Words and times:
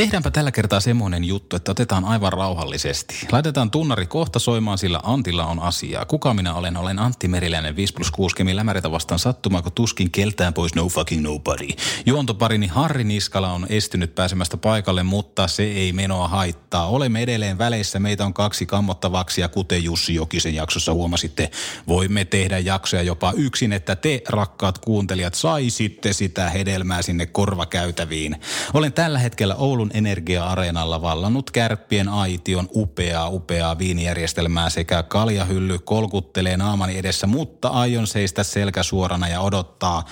Tehdäänpä 0.00 0.30
tällä 0.30 0.52
kertaa 0.52 0.80
semmoinen 0.80 1.24
juttu, 1.24 1.56
että 1.56 1.70
otetaan 1.70 2.04
aivan 2.04 2.32
rauhallisesti. 2.32 3.26
Laitetaan 3.32 3.70
tunnari 3.70 4.06
kohta 4.06 4.38
soimaan, 4.38 4.78
sillä 4.78 5.00
Antilla 5.02 5.46
on 5.46 5.60
asiaa. 5.60 6.04
Kuka 6.04 6.34
minä 6.34 6.54
olen? 6.54 6.76
Olen 6.76 6.98
Antti 6.98 7.28
Meriläinen 7.28 7.76
5 7.76 7.94
plus 7.94 8.10
6 8.10 8.36
Kemi 8.36 8.56
Lämäretä 8.56 8.90
vastaan 8.90 9.18
sattumaa, 9.18 9.62
kun 9.62 9.72
tuskin 9.72 10.10
keltään 10.10 10.54
pois 10.54 10.74
no 10.74 10.88
fucking 10.88 11.22
nobody. 11.22 11.68
Juontoparini 12.06 12.66
Harri 12.66 13.04
Niskala 13.04 13.52
on 13.52 13.66
estynyt 13.68 14.14
pääsemästä 14.14 14.56
paikalle, 14.56 15.02
mutta 15.02 15.48
se 15.48 15.62
ei 15.62 15.92
menoa 15.92 16.28
haittaa. 16.28 16.86
Olemme 16.86 17.22
edelleen 17.22 17.58
väleissä. 17.58 17.98
Meitä 17.98 18.24
on 18.24 18.34
kaksi 18.34 18.66
kammottavaksi 18.66 19.40
ja 19.40 19.48
kuten 19.48 19.84
Jussi 19.84 20.14
Jokisen 20.14 20.54
jaksossa 20.54 20.92
huomasitte, 20.92 21.50
voimme 21.88 22.24
tehdä 22.24 22.58
jaksoja 22.58 23.02
jopa 23.02 23.32
yksin, 23.36 23.72
että 23.72 23.96
te 23.96 24.22
rakkaat 24.28 24.78
kuuntelijat 24.78 25.34
saisitte 25.34 26.12
sitä 26.12 26.50
hedelmää 26.50 27.02
sinne 27.02 27.26
korvakäytäviin. 27.26 28.36
Olen 28.74 28.92
tällä 28.92 29.18
hetkellä 29.18 29.54
Oulun 29.54 29.89
Energia-areenalla 29.94 31.02
vallannut 31.02 31.50
kärppien 31.50 32.08
aition 32.08 32.68
upeaa, 32.74 33.28
upeaa 33.28 33.78
viinijärjestelmää 33.78 34.70
sekä 34.70 35.02
kaljahylly 35.02 35.78
kolkuttelee 35.78 36.56
naamani 36.56 36.98
edessä, 36.98 37.26
mutta 37.26 37.68
aion 37.68 38.06
seistä 38.06 38.42
selkä 38.42 38.82
suorana 38.82 39.28
ja 39.28 39.40
odottaa 39.40 40.04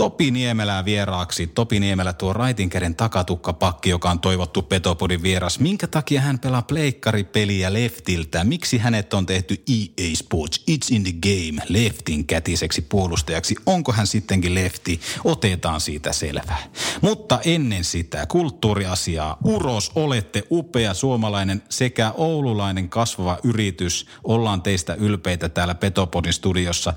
Topi 0.00 0.30
Niemelää 0.30 0.84
vieraaksi. 0.84 1.46
Topi 1.46 1.80
Niemelä 1.80 2.12
tuo 2.12 2.32
raitinkäden 2.32 2.94
takatukkapakki, 2.94 3.90
joka 3.90 4.10
on 4.10 4.20
toivottu 4.20 4.62
Petopodin 4.62 5.22
vieras. 5.22 5.60
Minkä 5.60 5.86
takia 5.86 6.20
hän 6.20 6.38
pelaa 6.38 6.62
pleikkaripeliä 6.62 7.72
leftiltä? 7.72 8.44
Miksi 8.44 8.78
hänet 8.78 9.14
on 9.14 9.26
tehty 9.26 9.62
EA 9.70 10.14
Sports 10.14 10.64
It's 10.70 10.94
in 10.94 11.02
the 11.02 11.12
Game 11.12 11.62
leftin 11.68 12.26
kätiseksi 12.26 12.82
puolustajaksi? 12.82 13.54
Onko 13.66 13.92
hän 13.92 14.06
sittenkin 14.06 14.54
lefti? 14.54 15.00
Otetaan 15.24 15.80
siitä 15.80 16.12
selvää. 16.12 16.62
Mutta 17.00 17.40
ennen 17.44 17.84
sitä 17.84 18.26
kulttuuriasiaa. 18.26 19.36
Uros, 19.44 19.92
olette 19.94 20.42
upea 20.50 20.94
suomalainen 20.94 21.62
sekä 21.68 22.12
oululainen 22.16 22.88
kasvava 22.88 23.38
yritys. 23.44 24.06
Ollaan 24.24 24.62
teistä 24.62 24.94
ylpeitä 24.94 25.48
täällä 25.48 25.74
Petopodin 25.74 26.32
studiossa. 26.32 26.94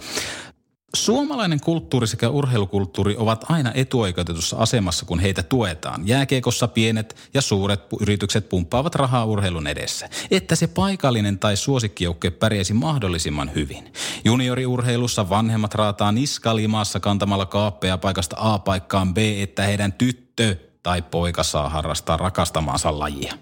Suomalainen 0.96 1.60
kulttuuri 1.60 2.08
sekä 2.08 2.30
urheilukulttuuri 2.30 3.16
ovat 3.18 3.46
aina 3.50 3.72
etuoikeutetussa 3.76 4.58
asemassa, 4.58 5.06
kun 5.06 5.20
heitä 5.20 5.44
tuetaan. 5.44 6.08
Jääkiekossa 6.08 6.68
pienet 6.68 7.16
ja 7.34 7.42
suuret 7.42 7.82
yritykset 8.00 8.50
pumppaavat 8.50 8.96
rahaa 8.96 9.26
urheilun 9.26 9.68
edessä, 9.68 10.10
että 10.32 10.56
se 10.56 10.68
paikallinen 10.68 11.40
tai 11.40 11.58
suosikkijoukkue 11.58 12.32
pärjäisi 12.32 12.74
mahdollisimman 12.74 13.52
hyvin. 13.56 13.94
Junioriurheilussa 14.26 15.30
vanhemmat 15.30 15.76
raataa 15.76 16.12
niskalimaassa 16.12 17.00
kantamalla 17.00 17.46
kaappeja 17.46 17.98
paikasta 17.98 18.36
A 18.40 18.60
paikkaan 18.60 19.14
B, 19.14 19.18
että 19.18 19.64
heidän 19.64 19.94
tyttö 19.94 20.56
tai 20.84 21.02
poika 21.02 21.44
saa 21.44 21.70
harrastaa 21.70 22.18
rakastamaansa 22.18 23.00
lajia. 23.00 23.34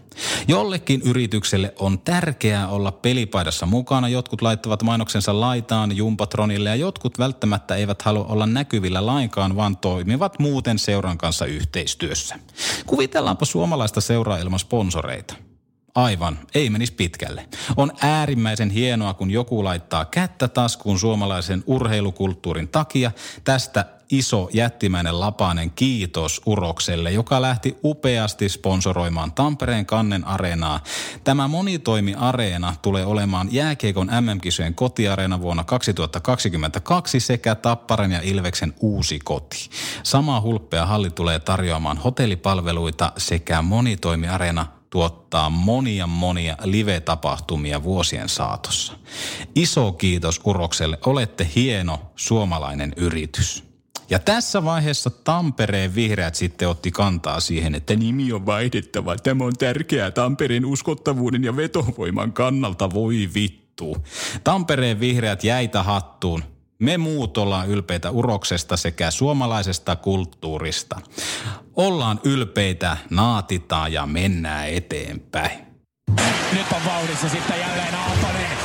Jollekin 0.48 1.02
yritykselle 1.02 1.74
on 1.80 2.00
tärkeää 2.00 2.68
olla 2.68 2.92
pelipaidassa 2.92 3.66
mukana. 3.66 4.10
Jotkut 4.10 4.42
laittavat 4.42 4.84
mainoksensa 4.84 5.40
laitaan 5.40 5.98
Jumpatronille 5.98 6.70
ja 6.70 6.76
jotkut 6.76 7.20
välttämättä 7.20 7.76
eivät 7.76 8.02
halua 8.02 8.26
olla 8.26 8.46
näkyvillä 8.46 9.06
lainkaan, 9.06 9.56
vaan 9.56 9.78
toimivat 9.78 10.40
muuten 10.40 10.80
seuran 10.80 11.18
kanssa 11.18 11.46
yhteistyössä. 11.46 12.40
Kuvitellaanpa 12.86 13.46
suomalaista 13.46 14.02
seuraa 14.02 14.38
ilman 14.38 14.60
sponsoreita. 14.60 15.51
Aivan, 15.96 16.40
ei 16.56 16.70
menisi 16.70 16.94
pitkälle. 16.94 17.46
On 17.78 17.92
äärimmäisen 18.02 18.70
hienoa, 18.70 19.14
kun 19.14 19.32
joku 19.32 19.64
laittaa 19.64 20.06
kättä 20.06 20.48
taskuun 20.48 21.00
suomalaisen 21.00 21.64
urheilukulttuurin 21.68 22.68
takia. 22.68 23.12
Tästä 23.44 23.86
iso 24.12 24.50
jättimäinen 24.54 25.20
lapainen 25.20 25.72
kiitos 25.72 26.42
Urokselle, 26.46 27.12
joka 27.12 27.42
lähti 27.42 27.78
upeasti 27.84 28.50
sponsoroimaan 28.50 29.32
Tampereen 29.32 29.86
kannen 29.86 30.28
areenaa. 30.28 30.84
Tämä 31.24 31.48
monitoimi-areena 31.48 32.76
tulee 32.82 33.06
olemaan 33.06 33.48
jääkiekon 33.52 34.08
MM-kisojen 34.22 34.76
kotiareena 34.76 35.42
vuonna 35.42 35.64
2022 35.64 37.20
sekä 37.20 37.56
Tapparen 37.56 38.12
ja 38.12 38.20
Ilveksen 38.24 38.74
uusi 38.80 39.20
koti. 39.20 39.70
Sama 40.04 40.42
hulppea 40.42 40.86
halli 40.86 41.10
tulee 41.10 41.40
tarjoamaan 41.40 41.98
hotellipalveluita 41.98 43.12
sekä 43.18 43.62
monitoimi-areena 43.62 44.81
tuottaa 44.92 45.50
monia 45.50 46.08
monia 46.08 46.58
live-tapahtumia 46.64 47.84
vuosien 47.84 48.30
saatossa. 48.30 48.94
Iso 49.56 49.92
kiitos 49.92 50.42
Urokselle, 50.44 50.98
olette 51.06 51.48
hieno 51.56 52.00
suomalainen 52.16 52.94
yritys. 52.98 53.64
Ja 54.10 54.20
tässä 54.20 54.64
vaiheessa 54.64 55.10
Tampereen 55.10 55.96
vihreät 55.96 56.36
sitten 56.36 56.70
otti 56.70 56.92
kantaa 56.92 57.40
siihen, 57.40 57.76
että 57.76 57.96
nimi 57.96 58.34
on 58.34 58.46
vaihdettava. 58.46 59.18
Tämä 59.18 59.44
on 59.44 59.54
tärkeää 59.60 60.12
Tampereen 60.12 60.66
uskottavuuden 60.66 61.44
ja 61.44 61.56
vetovoiman 61.56 62.34
kannalta, 62.34 62.94
voi 62.94 63.30
vittu. 63.34 63.98
Tampereen 64.44 65.00
vihreät 65.00 65.44
jäitä 65.44 65.84
hattuun. 65.84 66.44
Me 66.82 66.98
muut 66.98 67.38
ollaan 67.38 67.68
ylpeitä 67.68 68.12
uroksesta 68.12 68.78
sekä 68.78 69.12
suomalaisesta 69.12 69.96
kulttuurista. 69.96 71.02
Ollaan 71.76 72.20
ylpeitä, 72.24 72.98
naatitaan 73.10 73.94
ja 73.94 74.06
mennään 74.06 74.70
eteenpäin. 74.70 75.60
Nyt 76.54 76.72
on 76.76 76.86
vauhdissa 76.86 77.30
sitten 77.30 77.60
jälleen 77.60 77.96
Aaltonen. 77.96 78.58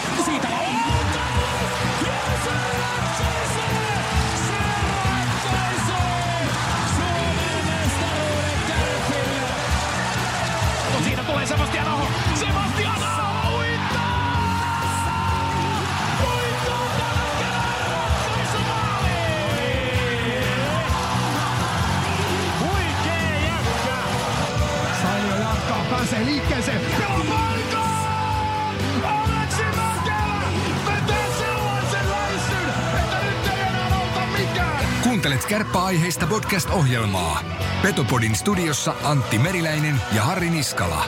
Siitä 11.05 11.23
tulee 11.23 11.47
Sebastian 11.47 11.89
Aho. 11.89 12.16
Kuuntelet 35.27 35.49
kärppäaiheista 35.49 36.27
podcast-ohjelmaa. 36.27 37.45
Petopodin 37.83 38.37
studiossa 38.37 38.95
Antti 39.03 39.39
Meriläinen 39.39 40.01
ja 40.15 40.23
Harri 40.23 40.51
Niskala. 40.51 41.05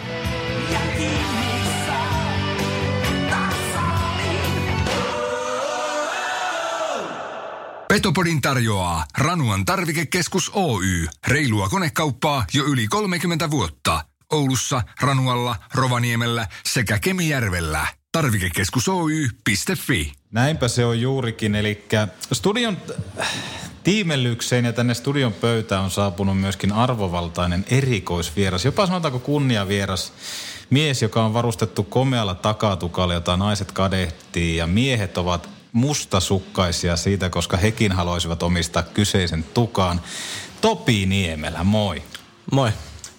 Petopodin 7.89 8.41
tarjoaa 8.41 9.05
Ranuan 9.19 9.65
tarvikekeskus 9.65 10.51
Oy. 10.55 11.07
Reilua 11.27 11.69
konekauppaa 11.69 12.45
jo 12.55 12.65
yli 12.65 12.89
30 12.89 13.51
vuotta. 13.51 14.05
Oulussa, 14.33 14.83
Ranualla, 15.01 15.57
Rovaniemellä 15.75 16.47
sekä 16.67 16.99
Kemijärvellä. 16.99 17.87
Tarvikekeskus 18.13 18.89
Oy.fi. 18.89 20.13
Näinpä 20.33 20.69
se 20.69 20.85
on 20.85 21.01
juurikin, 21.01 21.55
eli 21.55 21.85
studion 22.33 22.77
tiimellykseen 23.85 24.65
ja 24.65 24.73
tänne 24.73 24.95
studion 24.95 25.33
pöytään 25.33 25.85
on 25.85 25.91
saapunut 25.91 26.41
myöskin 26.41 26.73
arvovaltainen 26.73 27.65
erikoisvieras, 27.71 28.65
jopa 28.65 28.87
sanotaanko 28.87 29.19
kunniavieras 29.19 30.13
mies, 30.71 31.03
joka 31.03 31.25
on 31.25 31.35
varustettu 31.35 31.83
komealla 31.83 32.35
takatukalla, 32.35 33.15
jota 33.15 33.37
naiset 33.37 33.73
kadehtii 33.73 34.57
ja 34.57 34.67
miehet 34.67 35.19
ovat 35.19 35.49
mustasukkaisia 35.73 36.97
siitä, 36.97 37.31
koska 37.31 37.57
hekin 37.57 37.93
haluaisivat 37.93 38.43
omistaa 38.43 38.83
kyseisen 38.83 39.45
tukaan. 39.55 40.01
Topi 40.61 41.07
Niemelä, 41.07 41.65
moi. 41.65 42.03
Moi. 42.53 42.71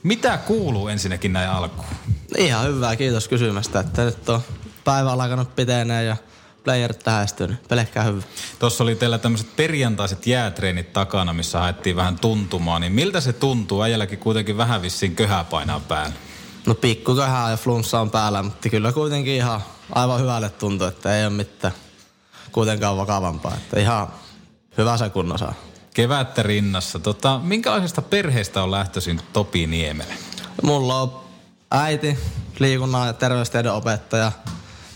Mitä 0.04 0.38
kuuluu 0.38 0.88
ensinnäkin 0.88 1.34
näin 1.34 1.50
alkuun? 1.50 1.88
Ihan 2.38 2.68
hyvää, 2.68 2.96
kiitos 2.96 3.28
kysymästä, 3.28 3.80
että 3.80 4.06
nyt 4.06 4.30
on 4.30 4.42
päivä 4.84 5.12
alkanut 5.12 5.56
pitenee 5.56 6.04
ja 6.04 6.18
playerit 6.64 7.08
lähestynyt. 7.08 7.68
Pelkkää 7.68 8.04
hyvä. 8.04 8.22
Tuossa 8.60 8.84
oli 8.84 8.96
teillä 8.96 9.18
tämmöiset 9.18 9.56
perjantaiset 9.56 10.28
jäätreenit 10.28 10.94
takana, 10.94 11.34
missä 11.34 11.60
haettiin 11.60 11.96
vähän 11.96 12.20
tuntumaa, 12.20 12.80
niin 12.80 12.92
miltä 12.92 13.22
se 13.22 13.34
tuntuu? 13.34 13.82
Äijälläkin 13.82 14.20
kuitenkin 14.20 14.58
vähän 14.58 14.82
vissiin 14.82 15.16
köhä 15.16 15.44
painaa 15.44 15.80
päällä. 15.80 16.16
No 16.66 16.76
pikkuköhää 16.76 17.52
ja 17.52 17.58
flunssa 17.58 18.00
on 18.00 18.12
päällä, 18.12 18.44
mutta 18.44 18.70
kyllä 18.70 18.92
kuitenkin 18.92 19.34
ihan 19.34 19.62
aivan 19.96 20.22
hyvälle 20.22 20.50
tuntuu, 20.50 20.88
että 20.88 21.18
ei 21.18 21.26
ole 21.26 21.34
mitään 21.34 21.74
kuitenkaan 22.52 22.98
vakavampaa. 22.98 23.54
Että 23.54 23.80
ihan 23.80 24.08
hyvässä 24.78 25.10
kunnossa. 25.10 25.54
Kevättä 25.94 26.44
rinnassa. 26.44 27.00
Tota, 27.00 27.40
minkälaisesta 27.44 28.02
perheestä 28.02 28.64
on 28.64 28.72
lähtöisin 28.72 29.22
Topi 29.34 29.68
Niemelä? 29.68 30.14
Mulla 30.64 31.02
on 31.02 31.22
äiti, 31.72 32.20
liikunnan 32.60 33.08
ja 33.08 33.14
terveystiedon 33.14 33.76
opettaja. 33.76 34.32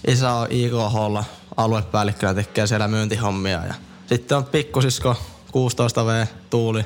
Isä 0.07 0.31
on 0.31 0.47
IKHlla 0.49 1.23
aluepäällikkönä 1.57 2.33
tekee 2.33 2.67
siellä 2.67 2.87
myyntihommia. 2.87 3.65
Ja 3.65 3.73
sitten 4.05 4.37
on 4.37 4.45
pikkusisko 4.45 5.15
16V 5.47 6.27
Tuuli, 6.49 6.85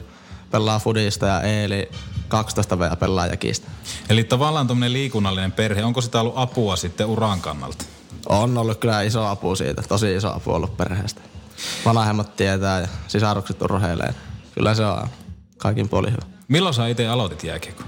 pelaa 0.51 0.79
fudista 0.79 1.25
ja 1.25 1.41
Eeli 1.41 1.89
12 2.27 2.79
V 2.79 2.97
pelaa 2.99 3.27
jäkistä. 3.27 3.67
Eli 4.09 4.23
tavallaan 4.23 4.67
tuommoinen 4.67 4.93
liikunnallinen 4.93 5.51
perhe, 5.51 5.83
onko 5.83 6.01
sitä 6.01 6.21
ollut 6.21 6.33
apua 6.37 6.75
sitten 6.75 7.07
uran 7.07 7.41
kannalta? 7.41 7.85
On 8.29 8.57
ollut 8.57 8.77
kyllä 8.77 9.01
iso 9.01 9.25
apu 9.25 9.55
siitä, 9.55 9.81
tosi 9.81 10.15
iso 10.15 10.35
apu 10.35 10.51
ollut 10.51 10.77
perheestä. 10.77 11.21
Vanhemmat 11.85 12.35
tietää 12.35 12.81
ja 12.81 12.87
sisarukset 13.07 13.61
urheilee. 13.61 14.13
Kyllä 14.53 14.73
se 14.73 14.85
on 14.85 15.07
kaikin 15.57 15.89
puolin 15.89 16.11
hyvä. 16.11 16.25
Milloin 16.47 16.73
sä 16.73 16.87
itse 16.87 17.07
aloitit 17.07 17.43
jääkiekko? 17.43 17.83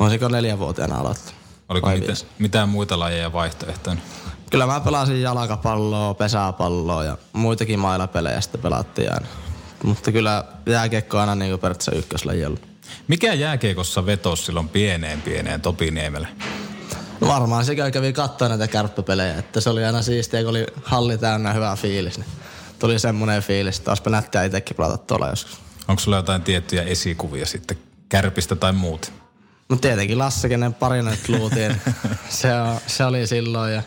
Olisiko 0.00 0.28
neljänvuotiaana 0.28 0.96
aloittanut? 0.96 1.40
Oliko 1.68 1.90
viisi? 1.90 2.26
mitään 2.38 2.68
muita 2.68 2.98
lajeja 2.98 3.32
vaihtoehtoja? 3.32 3.96
Kyllä 4.50 4.66
mä 4.66 4.80
pelasin 4.80 5.22
jalkapalloa, 5.22 6.14
pesäpalloa 6.14 7.04
ja 7.04 7.18
muitakin 7.32 7.78
mailapelejä 7.78 8.40
sitten 8.40 8.60
pelattiin 8.60 9.12
aina. 9.12 9.26
Mutta 9.82 10.12
kyllä 10.12 10.44
jääkiekko 10.66 11.16
on 11.16 11.20
aina 11.20 11.34
niin 11.34 11.50
kuin 11.50 11.60
periaatteessa 11.60 11.98
ykköslaji 11.98 12.44
ollut. 12.44 12.68
Mikä 13.08 13.34
jääkiekossa 13.34 14.06
vetosi 14.06 14.44
silloin 14.44 14.68
pieneen 14.68 15.22
pieneen 15.22 15.60
Topiniemelle? 15.60 16.28
No 17.20 17.28
varmaan 17.28 17.64
se 17.64 17.74
kävi 17.74 18.12
katsoa 18.12 18.48
näitä 18.48 18.68
kärppäpelejä, 18.68 19.38
että 19.38 19.60
se 19.60 19.70
oli 19.70 19.84
aina 19.84 20.02
siistiä, 20.02 20.40
kun 20.40 20.50
oli 20.50 20.66
halli 20.82 21.18
täynnä 21.18 21.52
hyvä 21.52 21.76
fiilis. 21.76 22.18
Niin 22.18 22.28
tuli 22.78 22.98
semmoinen 22.98 23.42
fiilis, 23.42 23.78
että 23.78 23.90
olisipa 23.90 24.10
nättiä 24.10 24.44
itsekin 24.44 24.76
pelata 24.76 24.98
tuolla 24.98 25.28
joskus. 25.28 25.60
Onko 25.88 26.00
sulla 26.00 26.16
jotain 26.16 26.42
tiettyjä 26.42 26.82
esikuvia 26.82 27.46
sitten 27.46 27.78
kärpistä 28.08 28.56
tai 28.56 28.72
muuta? 28.72 29.10
No 29.68 29.76
tietenkin 29.76 30.18
Lasse, 30.18 30.48
kenen 30.48 30.74
parina 30.74 31.10
nyt 31.10 31.28
luutiin. 31.28 31.80
se, 32.28 32.54
on, 32.54 32.76
se 32.86 33.04
oli 33.04 33.26
silloin 33.26 33.74
ja 33.74 33.82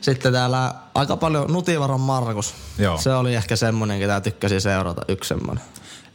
sitten 0.00 0.32
täällä 0.32 0.74
aika 0.94 1.16
paljon 1.16 1.52
Nutivaron 1.52 2.00
Markus. 2.00 2.54
Joo. 2.78 2.98
Se 2.98 3.14
oli 3.14 3.34
ehkä 3.34 3.56
semmoinen, 3.56 3.98
ketä 3.98 4.20
tykkäsi 4.20 4.60
seurata, 4.60 5.02
yksi 5.08 5.28
semmoinen. 5.28 5.64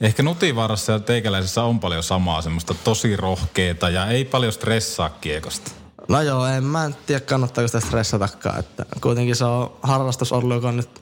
Ehkä 0.02 0.24
Nutivaarassa 0.24 0.92
ja 0.92 1.00
Teikäläisessä 1.00 1.64
on 1.64 1.80
paljon 1.80 2.04
samaa, 2.04 2.42
semmoista 2.42 2.74
tosi 2.84 3.16
rohkeeta 3.16 3.90
ja 3.90 4.08
ei 4.08 4.26
paljon 4.26 4.54
stressaa 4.54 5.10
kiekosta. 5.10 5.72
No 6.08 6.22
joo, 6.22 6.46
en 6.46 6.64
mä 6.64 6.86
en 6.86 6.96
tiedä 7.06 7.20
kannattaako 7.20 7.68
sitä 7.68 7.80
stressatakaan, 7.80 8.60
että 8.60 8.86
kuitenkin 9.02 9.36
se 9.36 9.46
on 9.46 9.74
harrastus 9.82 10.32
ollut, 10.32 10.56
joka 10.56 10.68
on 10.68 10.78
nyt 10.78 11.02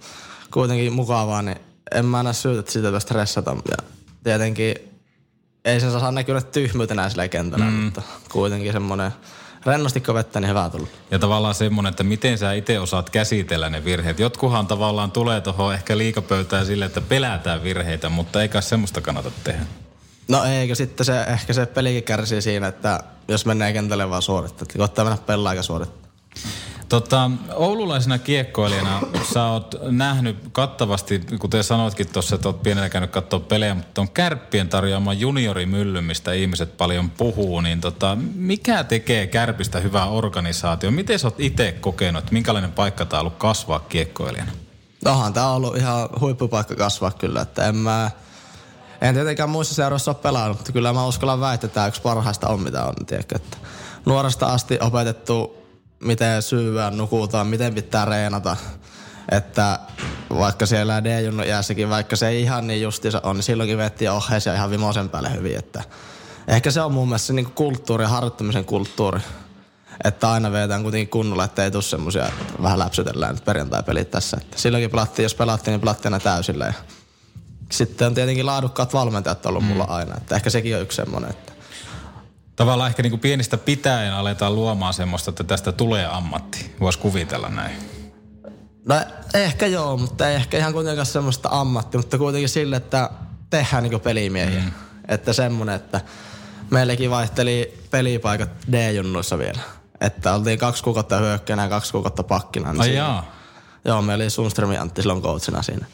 kuitenkin 0.53 0.93
mukavaa, 0.93 1.41
niin 1.41 1.57
en 1.91 2.05
mä 2.05 2.23
näe 2.23 2.33
syytä, 2.33 2.59
että 2.59 2.71
sitä 2.71 2.99
stressata. 2.99 3.55
Ja 3.71 3.77
tietenkin 4.23 4.75
ei 5.65 5.79
se 5.79 5.91
saa 5.91 6.11
näkyä 6.11 6.41
tyhmyytenä 6.41 7.09
sillä 7.09 7.27
kentällä, 7.27 7.65
mm. 7.65 7.71
mutta 7.71 8.01
kuitenkin 8.31 8.73
semmoinen 8.73 9.11
rennostikko 9.65 10.13
vettä, 10.13 10.39
niin 10.39 10.49
hyvä 10.49 10.69
tullut. 10.69 10.89
Ja 11.11 11.19
tavallaan 11.19 11.55
semmoinen, 11.55 11.89
että 11.89 12.03
miten 12.03 12.37
sä 12.37 12.53
itse 12.53 12.79
osaat 12.79 13.09
käsitellä 13.09 13.69
ne 13.69 13.85
virheet. 13.85 14.19
Jotkuhan 14.19 14.67
tavallaan 14.67 15.11
tulee 15.11 15.41
tuohon 15.41 15.73
ehkä 15.73 15.97
liikapöytään 15.97 16.65
sille, 16.65 16.85
että 16.85 17.01
pelätään 17.01 17.63
virheitä, 17.63 18.09
mutta 18.09 18.41
eikä 18.41 18.61
semmoista 18.61 19.01
kannata 19.01 19.31
tehdä. 19.43 19.65
No 20.27 20.43
eikö 20.43 20.75
sitten 20.75 21.05
se, 21.05 21.21
ehkä 21.21 21.53
se 21.53 21.65
pelikin 21.65 22.03
kärsii 22.03 22.41
siinä, 22.41 22.67
että 22.67 23.03
jos 23.27 23.45
menee 23.45 23.73
kentälle 23.73 24.09
vaan 24.09 24.21
suorittaa. 24.21 24.63
Että 24.63 24.77
koittaa 24.77 25.05
mennä 25.05 25.17
pelaa 25.25 25.53
eikä 25.53 25.63
suorittaa. 25.63 26.11
Tota, 26.91 27.31
oululaisena 27.53 28.17
kiekkoilijana 28.17 29.01
sä 29.33 29.45
oot 29.45 29.75
nähnyt 29.81 30.37
kattavasti, 30.51 31.19
kuten 31.39 31.63
sanoitkin 31.63 32.07
tuossa, 32.07 32.35
että 32.35 32.49
oot 32.49 32.63
pienenä 32.63 32.89
käynyt 32.89 33.11
katsoa 33.11 33.39
pelejä, 33.39 33.75
mutta 33.75 34.01
on 34.01 34.09
kärppien 34.09 34.69
tarjoama 34.69 35.13
juniorimylly, 35.13 36.01
mistä 36.01 36.33
ihmiset 36.33 36.77
paljon 36.77 37.09
puhuu, 37.09 37.61
niin 37.61 37.81
tota, 37.81 38.17
mikä 38.35 38.83
tekee 38.83 39.27
kärpistä 39.27 39.79
hyvää 39.79 40.05
organisaatio? 40.05 40.91
Miten 40.91 41.19
sä 41.19 41.27
oot 41.27 41.39
itse 41.39 41.71
kokenut, 41.71 42.19
että 42.19 42.33
minkälainen 42.33 42.71
paikka 42.71 43.05
tää 43.05 43.19
on 43.19 43.21
ollut 43.21 43.39
kasvaa 43.39 43.79
kiekkoilijana? 43.79 44.51
Onhan 45.05 45.33
tää 45.33 45.49
on 45.49 45.55
ollut 45.55 45.77
ihan 45.77 46.09
huippupaikka 46.19 46.75
kasvaa 46.75 47.11
kyllä, 47.11 47.41
että 47.41 47.67
en 47.67 47.75
mä... 47.75 48.11
En 49.01 49.13
tietenkään 49.15 49.49
muissa 49.49 49.75
seuroissa 49.75 50.11
ole 50.11 50.17
pelannut, 50.21 50.57
mutta 50.57 50.71
kyllä 50.71 50.93
mä 50.93 51.07
uskallan 51.07 51.39
väittää, 51.39 51.67
että 51.67 51.75
tämä 51.75 51.87
yksi 51.87 52.01
parhaista 52.01 52.47
on, 52.47 52.61
mitä 52.61 52.83
on. 52.83 52.93
Tiedätkö, 53.05 53.35
että 53.35 53.57
nuoresta 54.05 54.45
asti 54.45 54.77
opetettu, 54.81 55.60
miten 56.01 56.41
syyä 56.41 56.91
nukutaan, 56.91 57.47
miten 57.47 57.73
pitää 57.73 58.05
reenata. 58.05 58.57
Että 59.31 59.79
vaikka 60.29 60.65
siellä 60.65 61.03
D-junnu 61.03 61.43
jäässäkin, 61.43 61.89
vaikka 61.89 62.15
se 62.15 62.27
ei 62.27 62.41
ihan 62.41 62.67
niin 62.67 62.81
justiinsa 62.81 63.21
on, 63.23 63.35
niin 63.35 63.43
silloinkin 63.43 63.77
vettiin 63.77 64.11
ohjeisia 64.11 64.53
ihan 64.53 64.71
vimosen 64.71 65.09
päälle 65.09 65.33
hyvin. 65.33 65.57
Että 65.57 65.83
ehkä 66.47 66.71
se 66.71 66.81
on 66.81 66.91
mun 66.91 67.07
mielestä 67.07 67.27
se 67.27 67.33
niin 67.33 67.51
kulttuuri 67.51 68.03
ja 68.03 68.07
harjoittamisen 68.07 68.65
kulttuuri. 68.65 69.19
Että 70.03 70.31
aina 70.31 70.51
vedetään 70.51 70.83
kuitenkin 70.83 71.09
kunnolla, 71.09 71.43
että 71.43 71.63
ei 71.63 71.71
tule 71.71 71.83
semmosia, 71.83 72.27
että 72.27 72.63
vähän 72.63 72.79
läpsytellään 72.79 73.35
nyt 73.35 73.45
perjantai-pelit 73.45 74.11
tässä. 74.11 74.37
Että 74.41 74.59
silloinkin 74.59 74.91
pelattiin, 74.91 75.23
jos 75.23 75.35
pelattiin, 75.35 75.71
niin 75.71 75.81
pelattiin 75.81 76.13
aina 76.13 76.23
täysillä. 76.23 76.65
Ja 76.65 76.73
sitten 77.71 78.07
on 78.07 78.13
tietenkin 78.13 78.45
laadukkaat 78.45 78.93
valmentajat 78.93 79.45
ollut 79.45 79.63
mm. 79.63 79.67
mulla 79.69 79.83
aina. 79.83 80.17
Että 80.17 80.35
ehkä 80.35 80.49
sekin 80.49 80.75
on 80.75 80.81
yksi 80.81 80.95
semmoinen, 80.95 81.29
että 81.29 81.50
Tavallaan 82.61 82.87
ehkä 82.89 83.03
niin 83.03 83.11
kuin 83.11 83.19
pienistä 83.19 83.57
pitäen 83.57 84.13
aletaan 84.13 84.55
luomaan 84.55 84.93
semmoista, 84.93 85.29
että 85.29 85.43
tästä 85.43 85.71
tulee 85.71 86.05
ammatti. 86.05 86.75
Voisi 86.79 86.99
kuvitella 86.99 87.49
näin. 87.49 87.75
No 88.85 88.95
ehkä 89.33 89.67
joo, 89.67 89.97
mutta 89.97 90.29
ei 90.29 90.35
ehkä 90.35 90.57
ihan 90.57 90.73
kuitenkaan 90.73 91.05
semmoista 91.05 91.49
ammatti, 91.51 91.97
mutta 91.97 92.17
kuitenkin 92.17 92.49
sille, 92.49 92.75
että 92.75 93.09
tehdään 93.49 93.83
niinku 93.83 93.99
pelimiehiä. 93.99 94.59
Mm. 94.59 94.71
Että 95.07 95.33
semmonen, 95.33 95.75
että 95.75 96.01
meillekin 96.69 97.09
vaihteli 97.09 97.79
pelipaikat 97.91 98.49
D-junnuissa 98.71 99.37
vielä. 99.37 99.59
Että 100.01 100.33
oltiin 100.33 100.59
kaksi 100.59 100.83
kuukautta 100.83 101.17
hyökkäänä 101.17 101.63
ja 101.63 101.69
kaksi 101.69 101.91
kuukautta 101.91 102.23
pakkina. 102.23 102.71
niin 102.73 102.81
Ai 102.81 102.95
jaa. 102.95 103.35
Joo, 103.85 104.01
meillä 104.01 104.21
oli 104.21 104.29
Sundström 104.29 104.71
ja 104.71 104.81
Antti 104.81 105.01
silloin 105.01 105.21
coachina 105.21 105.61
siinä. 105.61 105.85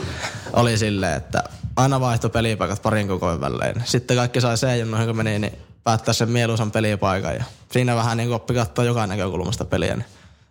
Oli 0.54 0.78
silleen, 0.78 1.18
että 1.18 1.44
aina 1.76 2.00
vaihtoi 2.00 2.30
pelipaikat 2.30 2.82
parin 2.82 3.08
kokoin 3.08 3.42
välein. 3.42 3.84
Sitten 3.86 4.18
kaikki 4.18 4.42
sai 4.42 4.56
C-junnuihin, 4.56 5.08
kun 5.08 5.18
meni, 5.18 5.40
niin 5.40 5.67
päättää 5.88 6.14
sen 6.14 6.30
mieluisan 6.30 6.72
pelipaikan. 6.72 7.36
Ja 7.36 7.44
siinä 7.72 7.96
vähän 7.96 8.18
niin 8.18 8.34
oppi 8.34 8.54
katsoa 8.54 8.86
joka 8.86 9.08
näkökulmasta 9.08 9.66
peliä. 9.66 9.96
Niin 9.96 10.06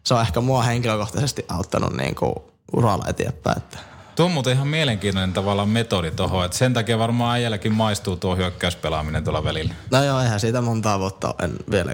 se 0.05 0.15
on 0.15 0.21
ehkä 0.21 0.41
mua 0.41 0.63
henkilökohtaisesti 0.63 1.45
auttanut 1.49 1.97
niin 1.97 2.15
kuin 2.15 2.35
uralla 2.73 3.05
eteenpäin. 3.09 3.59
Että 3.59 3.79
Tuo 4.15 4.27
on 4.27 4.33
muuten 4.33 4.53
ihan 4.53 4.69
mielenkiintoinen 4.69 5.33
tavallaan 5.33 5.69
metodi 5.69 6.11
tuohon, 6.11 6.45
että 6.45 6.57
sen 6.57 6.75
takia 6.75 6.99
varmaan 6.99 7.35
äijälläkin 7.35 7.73
maistuu 7.73 8.17
tuo 8.17 8.37
hyökkäyspelaaminen 8.37 9.25
tuolla 9.25 9.45
välillä. 9.45 9.75
No 9.91 10.05
joo, 10.05 10.21
eihän 10.21 10.41
siitä 10.41 10.61
montaa 10.61 10.99
vuotta 10.99 11.35
en 11.43 11.53
vielä. 11.71 11.93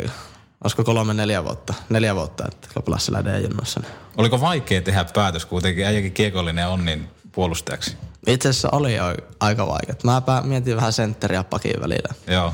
Olisiko 0.64 0.84
kolme, 0.84 1.14
neljä 1.14 1.44
vuotta? 1.44 1.74
Neljä 1.88 2.14
vuotta, 2.14 2.44
että 2.48 2.68
siellä 2.98 3.24
D-junnoissa. 3.24 3.80
Niin. 3.80 3.92
Oliko 4.16 4.40
vaikea 4.40 4.82
tehdä 4.82 5.04
päätös 5.14 5.46
kuitenkin, 5.46 5.86
äijäkin 5.86 6.12
kiekollinen 6.12 6.68
on 6.68 6.84
niin 6.84 7.08
puolustajaksi? 7.32 7.96
Itse 8.26 8.48
asiassa 8.48 8.68
oli 8.72 8.96
jo 8.96 9.04
aika 9.40 9.66
vaikea. 9.66 9.94
Mä 10.04 10.42
mietin 10.44 10.76
vähän 10.76 10.92
sentteriä 10.92 11.44
pakin 11.44 11.80
välillä. 11.80 12.14
Joo. 12.26 12.52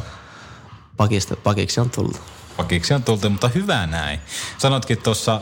Pakista, 0.99 1.37
pakiksi 1.37 1.81
on 1.81 1.91
tullut. 1.91 2.21
Pakiksi 2.57 2.95
on 2.95 3.03
tultu, 3.03 3.31
mutta 3.31 3.49
hyvä 3.49 3.87
näin. 3.87 4.21
Sanotkin 4.59 4.99
tuossa, 4.99 5.41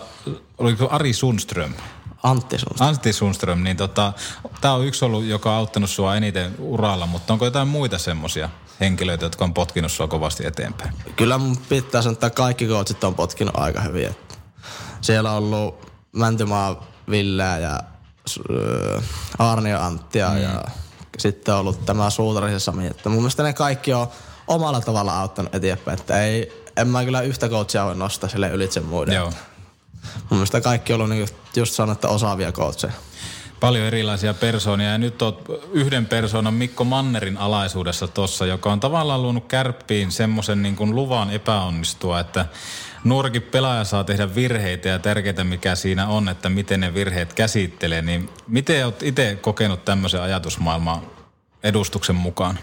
oliko 0.59 0.88
Ari 0.90 1.12
Sundström? 1.12 1.75
Antti 2.23 2.59
sun. 2.59 2.76
Antti 2.80 3.12
Sundström, 3.12 3.62
niin 3.62 3.76
tota, 3.76 4.12
tämä 4.61 4.75
on 4.75 4.87
yksi 4.87 5.04
ollut, 5.04 5.25
joka 5.25 5.50
on 5.50 5.57
auttanut 5.57 5.90
sua 5.90 6.16
eniten 6.16 6.54
uralla, 6.59 7.07
mutta 7.07 7.33
onko 7.33 7.45
jotain 7.45 7.69
muita 7.69 7.99
semmoisia 7.99 8.49
henkilöitä, 8.80 9.25
jotka 9.25 9.45
on 9.45 9.54
potkinut 9.54 9.92
sua 9.92 10.09
kovasti 10.09 10.47
eteenpäin? 10.47 10.92
Kyllä 11.16 11.38
mun 11.38 11.57
pitää 11.57 12.02
sanoa, 12.02 12.12
että 12.12 12.30
kaikki 12.30 12.66
coachit 12.66 13.04
on 13.04 13.14
potkinut 13.14 13.57
aika 13.57 13.80
hyvin. 13.80 14.16
Siellä 15.00 15.30
on 15.30 15.37
ollut 15.37 15.92
Mäntymaa 16.12 16.87
Villeä 17.11 17.59
ja 17.59 17.80
äh, 18.50 19.04
Arnio 19.38 19.80
Anttia 19.80 20.30
mm. 20.30 20.37
ja 20.37 20.64
sitten 21.19 21.54
on 21.54 21.61
ollut 21.61 21.87
tämä 21.87 22.11
Suutarisen 22.11 22.61
Sami. 22.61 22.87
Että 22.87 23.09
mun 23.09 23.19
mielestä 23.19 23.42
ne 23.42 23.52
kaikki 23.52 23.92
on 23.92 24.09
omalla 24.49 24.81
tavalla 24.81 25.21
auttanut 25.21 25.55
eteenpäin. 25.55 26.00
Että 26.00 26.23
ei, 26.23 26.62
en 26.76 26.88
mä 26.88 27.05
kyllä 27.05 27.21
yhtä 27.21 27.49
coachia 27.49 27.85
voi 27.85 27.97
nostaa 27.97 28.29
sille 28.29 28.50
ylitse 28.50 28.81
muiden. 28.81 29.15
Joo. 29.15 29.33
Mun 30.31 30.38
mielestä 30.38 30.61
kaikki 30.61 30.93
on 30.93 31.00
ollut 31.00 31.17
niin 31.17 31.29
just 31.57 31.75
sanottu 31.75 32.09
osaavia 32.11 32.53
coacheja. 32.53 32.93
Paljon 33.61 33.87
erilaisia 33.87 34.35
persoonia 34.35 34.91
ja 34.91 34.99
nyt 34.99 35.23
oot 35.23 35.45
yhden 35.73 36.07
persoonan 36.07 36.55
Mikko 36.55 36.85
Mannerin 36.85 37.38
alaisuudessa 37.38 38.09
tossa, 38.09 38.47
joka 38.47 38.73
on 38.73 38.81
tavallaan 38.81 39.23
luonut 39.23 39.47
kärppiin 39.47 40.12
semmoisen 40.12 40.62
niin 40.62 40.76
kuin 40.76 40.95
luvan 40.95 41.31
epäonnistua, 41.31 42.21
että 42.21 42.47
nuorikin 43.05 43.43
pelaaja 43.43 43.85
saa 43.85 44.05
tehdä 44.05 44.35
virheitä 44.35 44.88
ja 44.88 44.99
tärkeintä 44.99 45.45
mikä 45.45 45.75
siinä 45.75 46.07
on, 46.07 46.29
että 46.29 46.49
miten 46.49 46.81
ne 46.81 46.95
virheet 46.95 47.33
käsittelee, 47.33 48.03
niin 48.03 48.29
miten 48.49 48.85
oot 48.85 49.03
itse 49.03 49.38
kokenut 49.41 49.85
tämmöisen 49.85 50.23
ajatusmaailman 50.23 51.03
edustuksen 51.62 52.17
mukaan? 52.17 52.59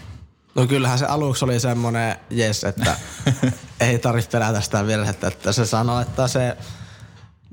No 0.54 0.66
kyllähän 0.66 0.98
se 0.98 1.06
aluksi 1.06 1.44
oli 1.44 1.60
semmoinen 1.60 2.16
jes, 2.30 2.64
että 2.64 2.96
ei 3.80 3.98
tarvitse 3.98 4.30
pelätä 4.30 4.60
sitä 4.60 4.86
virhettä. 4.86 5.26
Että 5.26 5.52
se 5.52 5.66
sanoo, 5.66 6.00
että 6.00 6.28
se, 6.28 6.56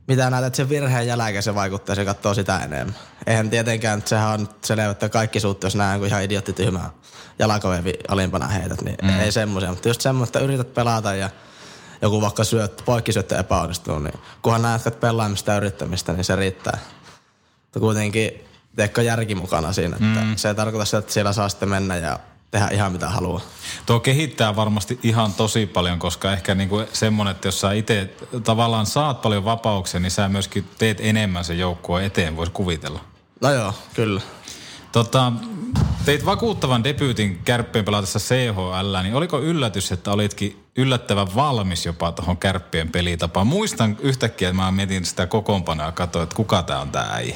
mitä 0.07 0.29
näet, 0.29 0.45
että 0.45 0.57
se 0.57 0.69
virheen 0.69 1.07
jälkeen 1.07 1.43
se 1.43 1.55
vaikuttaa, 1.55 1.95
se 1.95 2.05
katsoo 2.05 2.33
sitä 2.33 2.59
enemmän. 2.59 2.95
Eihän 3.27 3.49
tietenkään, 3.49 3.99
että 3.99 4.09
sehän 4.09 4.29
on 4.29 4.49
selvä, 4.65 4.89
että 4.89 5.09
kaikki 5.09 5.39
suut, 5.39 5.63
jos 5.63 5.75
näen 5.75 5.99
kuin 5.99 6.07
ihan 6.09 6.23
idiotti 6.23 6.53
tyhmää 6.53 6.89
jalkavevi 7.39 7.93
alimpana 8.07 8.47
heität, 8.47 8.81
niin 8.81 8.97
mm. 9.01 9.19
ei 9.19 9.31
semmoisia. 9.31 9.69
Mutta 9.69 9.87
just 9.89 10.01
semmoista, 10.01 10.39
että 10.39 10.45
yrität 10.45 10.73
pelata 10.73 11.15
ja 11.15 11.29
joku 12.01 12.21
vaikka 12.21 12.43
syöt, 12.43 12.83
poikkisyöttö 12.85 13.39
epäonnistuu, 13.39 13.99
niin 13.99 14.19
kunhan 14.41 14.61
näet, 14.61 14.87
että 14.87 14.99
pelaamista 14.99 15.51
ja 15.51 15.57
yrittämistä, 15.57 16.13
niin 16.13 16.23
se 16.23 16.35
riittää. 16.35 16.77
Mutta 17.63 17.79
kuitenkin 17.79 18.45
teekö 18.75 19.01
järki 19.01 19.35
mukana 19.35 19.73
siinä, 19.73 19.95
että 19.95 20.21
mm. 20.21 20.35
se 20.35 20.47
ei 20.47 20.55
tarkoita 20.55 20.85
sitä, 20.85 20.97
että 20.97 21.13
siellä 21.13 21.33
saa 21.33 21.49
sitten 21.49 21.69
mennä 21.69 21.97
ja 21.97 22.19
tehdä 22.51 22.67
ihan 22.67 22.91
mitä 22.91 23.09
haluaa. 23.09 23.41
Tuo 23.85 23.99
kehittää 23.99 24.55
varmasti 24.55 24.99
ihan 25.03 25.33
tosi 25.33 25.65
paljon, 25.65 25.99
koska 25.99 26.33
ehkä 26.33 26.55
niinku 26.55 26.83
semmoinen, 26.93 27.31
että 27.31 27.47
jos 27.47 27.61
sä 27.61 27.71
itse 27.71 28.13
tavallaan 28.43 28.85
saat 28.85 29.21
paljon 29.21 29.45
vapauksia, 29.45 29.99
niin 29.99 30.11
sä 30.11 30.29
myöskin 30.29 30.69
teet 30.77 30.97
enemmän 31.01 31.45
sen 31.45 31.59
joukkueen 31.59 32.05
eteen, 32.05 32.37
voisi 32.37 32.51
kuvitella. 32.51 32.99
No 33.41 33.53
joo, 33.53 33.73
kyllä. 33.93 34.21
Tota, 34.91 35.31
teit 36.05 36.25
vakuuttavan 36.25 36.83
debyytin 36.83 37.41
kärppien 37.45 37.85
pelatessa 37.85 38.19
CHL, 38.19 38.97
niin 39.03 39.15
oliko 39.15 39.39
yllätys, 39.39 39.91
että 39.91 40.11
olitkin 40.11 40.65
yllättävän 40.75 41.35
valmis 41.35 41.85
jopa 41.85 42.11
tuohon 42.11 42.37
kärppien 42.37 42.91
pelitapaan? 42.91 43.47
Muistan 43.47 43.97
yhtäkkiä, 43.99 44.49
että 44.49 44.61
mä 44.61 44.71
mietin 44.71 45.05
sitä 45.05 45.27
kokoonpanoa 45.27 45.85
ja 45.85 45.91
katsoin, 45.91 46.23
että 46.23 46.35
kuka 46.35 46.63
tää 46.63 46.79
on 46.79 46.89
tää 46.89 47.09
äijä. 47.13 47.35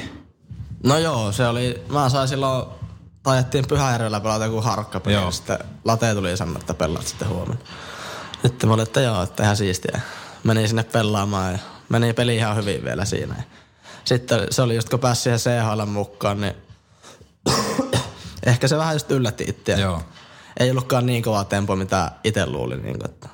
No 0.84 0.98
joo, 0.98 1.32
se 1.32 1.46
oli, 1.48 1.82
mä 1.88 2.08
sain 2.08 2.28
silloin, 2.28 2.66
tajettiin 3.26 3.68
Pyhäjärvellä 3.68 4.20
pelata 4.20 4.44
joku 4.44 4.60
harkkapeli 4.60 5.14
Joo. 5.14 5.24
ja 5.24 5.30
sitten 5.30 5.58
late 5.84 6.14
tuli 6.14 6.30
ja 6.30 6.36
sanoi, 6.36 6.56
että 6.60 6.74
pelaat 6.74 7.06
sitten 7.06 7.28
huomenna. 7.28 7.64
Sitten 8.42 8.68
mä 8.68 8.74
olin, 8.74 8.82
että 8.82 9.00
joo, 9.00 9.22
että 9.22 9.42
ihan 9.42 9.56
siistiä. 9.56 10.00
Menin 10.44 10.68
sinne 10.68 10.82
pelaamaan 10.82 11.52
ja 11.52 11.58
meni 11.88 12.12
peli 12.12 12.36
ihan 12.36 12.56
hyvin 12.56 12.84
vielä 12.84 13.04
siinä. 13.04 13.42
Sitten 14.04 14.46
se 14.50 14.62
oli 14.62 14.74
just 14.74 14.88
kun 14.88 15.00
pääsi 15.00 15.22
siihen 15.22 15.38
CHL 15.38 15.84
mukaan, 15.84 16.40
niin 16.40 16.54
ehkä 18.46 18.68
se 18.68 18.76
vähän 18.76 18.94
just 18.94 19.10
yllätti 19.10 19.44
itseä. 19.48 19.78
Joo. 19.78 20.02
Ei 20.60 20.70
ollutkaan 20.70 21.06
niin 21.06 21.22
kova 21.22 21.44
tempo, 21.44 21.76
mitä 21.76 22.12
itse 22.24 22.46
luulin. 22.46 22.82
Niin 22.82 22.98
kuin, 22.98 23.10
että 23.10 23.28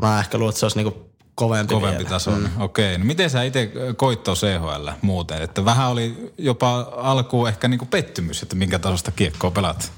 mä 0.00 0.20
ehkä 0.20 0.38
luulin, 0.38 0.50
että 0.50 0.60
se 0.60 0.66
olisi 0.66 0.78
niin 0.78 0.92
kuin 0.92 1.07
kovempi, 1.38 1.74
Kovempi 1.74 1.98
vielä. 1.98 2.10
taso. 2.10 2.30
Mm. 2.30 2.48
Okei, 2.58 2.98
no 2.98 3.04
miten 3.04 3.30
sä 3.30 3.42
itse 3.42 3.70
koittoo 3.96 4.34
CHL 4.34 4.88
muuten? 5.02 5.42
Että 5.42 5.64
vähän 5.64 5.88
oli 5.88 6.32
jopa 6.38 6.78
alkuun 6.96 7.48
ehkä 7.48 7.68
niinku 7.68 7.86
pettymys, 7.86 8.42
että 8.42 8.56
minkä 8.56 8.78
tasosta 8.78 9.10
kiekkoa 9.10 9.50
pelat. 9.50 9.92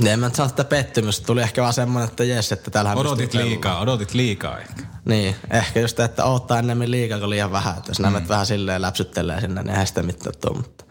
Niin, 0.00 0.12
en 0.12 0.20
mä 0.20 0.30
sano 0.34 0.48
tätä 0.48 0.64
pettymystä. 0.64 1.26
Tuli 1.26 1.42
ehkä 1.42 1.62
vaan 1.62 1.72
semmoinen, 1.72 2.08
että 2.08 2.24
jes, 2.24 2.52
että 2.52 2.70
täällähän 2.70 2.98
Odotit 2.98 3.34
liikaa, 3.34 3.80
odotit 3.80 4.14
liikaa 4.14 4.58
ehkä. 4.58 4.82
Niin, 5.04 5.36
ehkä 5.50 5.80
just, 5.80 6.00
että 6.00 6.24
odottaa 6.24 6.58
ennemmin 6.58 6.90
liikaa 6.90 7.18
kuin 7.18 7.30
liian 7.30 7.52
vähän. 7.52 7.76
Että 7.78 7.90
jos 7.90 7.98
mm. 7.98 8.12
näet 8.12 8.28
vähän 8.28 8.46
silleen 8.46 8.82
läpsyttelee 8.82 9.40
sinne, 9.40 9.62
niin 9.62 9.70
eihän 9.70 9.86
sitä 9.86 10.02
mitään 10.02 10.34
tuu. 10.40 10.54
Mutta 10.54 10.84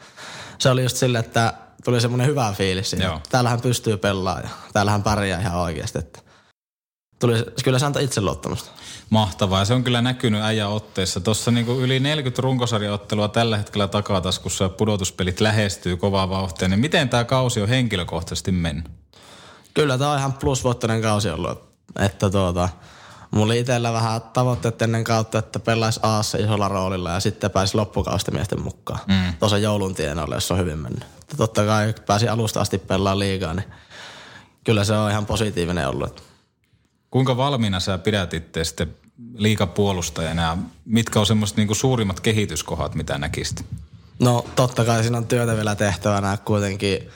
se 0.60 0.70
oli 0.70 0.84
just 0.84 0.98
silleen, 0.98 1.26
että 1.26 1.54
tuli 1.84 2.02
semmoinen 2.02 2.28
hyvä 2.28 2.54
fiilis 2.58 2.90
siinä. 2.90 3.20
Täällähän 3.30 3.62
pystyy 3.62 3.98
pelaamaan 3.98 4.44
ja 4.44 4.50
täällähän 4.74 5.04
pärjää 5.04 5.42
ihan 5.42 5.56
oikeasti. 5.56 6.00
Että 6.00 6.20
tuli, 7.20 7.46
kyllä 7.64 7.80
se 7.80 7.86
antoi 7.86 8.04
itseluottamusta. 8.04 8.72
Mahtavaa. 9.10 9.66
Se 9.66 9.74
on 9.74 9.84
kyllä 9.84 10.02
näkynyt 10.02 10.42
äijän 10.42 10.70
otteessa. 10.70 11.20
Tuossa 11.20 11.52
niinku 11.52 11.72
yli 11.72 12.00
40 12.00 12.42
runkosarjaottelua 12.42 13.28
tällä 13.28 13.58
hetkellä 13.58 13.88
takataskussa 13.88 14.64
ja 14.64 14.70
pudotuspelit 14.70 15.40
lähestyy 15.40 15.98
kovaa 15.98 16.30
vauhtia. 16.30 16.68
Niin 16.68 16.80
miten 16.80 17.10
tämä 17.10 17.24
kausi 17.24 17.62
on 17.62 17.70
henkilökohtaisesti 17.70 18.52
mennyt? 18.52 18.86
Kyllä 19.74 19.98
tämä 19.98 20.12
on 20.12 20.20
ihan 20.20 20.34
plusvoittoinen 20.34 21.02
kausi 21.02 21.30
ollut. 21.30 21.70
Että 22.00 22.30
tuota, 22.30 22.70
mulla 23.32 23.46
oli 23.46 23.60
itsellä 23.60 23.94
vähän 23.94 24.22
tavoitteet 24.22 24.82
ennen 24.82 25.04
kautta, 25.04 25.40
että 25.40 25.60
pelaisi 25.60 26.00
Aassa 26.04 26.38
isolla 26.38 26.68
roolilla 26.68 27.12
ja 27.12 27.20
sitten 27.20 27.52
pääsi 27.52 27.76
loppukausta 27.78 28.32
miesten 28.32 28.62
mukaan. 28.62 29.00
Mm. 29.08 29.34
Tuossa 29.40 29.58
joulun 29.58 29.96
tienoille, 29.96 30.36
jos 30.36 30.52
on 30.52 30.58
hyvin 30.58 30.78
mennyt. 30.78 31.04
Että 31.04 31.38
totta 31.38 31.66
kai 31.66 31.94
pääsi 32.06 32.28
alusta 32.28 32.62
asti 32.62 32.78
pelaa 32.78 33.20
liigaa, 33.20 33.54
niin 33.54 33.66
kyllä 34.64 34.84
se 34.84 34.94
on 34.94 35.12
ihan 35.12 35.26
positiivinen 35.26 35.88
ollut. 35.88 36.29
Kuinka 37.12 37.38
valmiina 37.38 37.80
sä 37.80 37.98
pidät 37.98 38.34
itse 38.34 38.64
sitten 38.64 38.96
liikapuolustajana 39.34 40.42
ja 40.42 40.58
mitkä 40.86 41.20
on 41.20 41.26
semmoiset 41.26 41.58
niinku 41.58 41.76
suurimmat 41.76 42.20
kehityskohdat, 42.20 42.96
mitä 42.96 43.18
näkisit? 43.18 43.66
No 44.20 44.46
totta 44.56 44.86
kai 44.86 45.02
siinä 45.02 45.18
on 45.18 45.28
työtä 45.28 45.56
vielä 45.56 45.76
tehtävänä 45.76 46.38
kuitenkin 46.38 47.10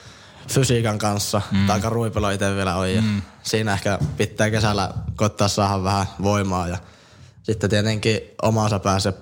fysiikan 0.48 0.98
kanssa. 0.98 1.42
Mm. 1.50 1.66
Tai 1.66 1.74
aika 1.74 1.88
ruipelo 1.88 2.30
itse 2.30 2.56
vielä 2.56 2.76
on. 2.76 2.94
Ja 2.94 3.02
mm. 3.02 3.22
Siinä 3.42 3.72
ehkä 3.72 3.98
pitää 4.16 4.50
kesällä 4.50 4.90
koittaa 5.16 5.48
saada 5.48 5.84
vähän 5.84 6.06
voimaa. 6.22 6.68
Ja 6.68 6.78
sitten 7.42 7.70
tietenkin 7.70 8.20
omansa 8.42 8.78
pääse 8.78 9.12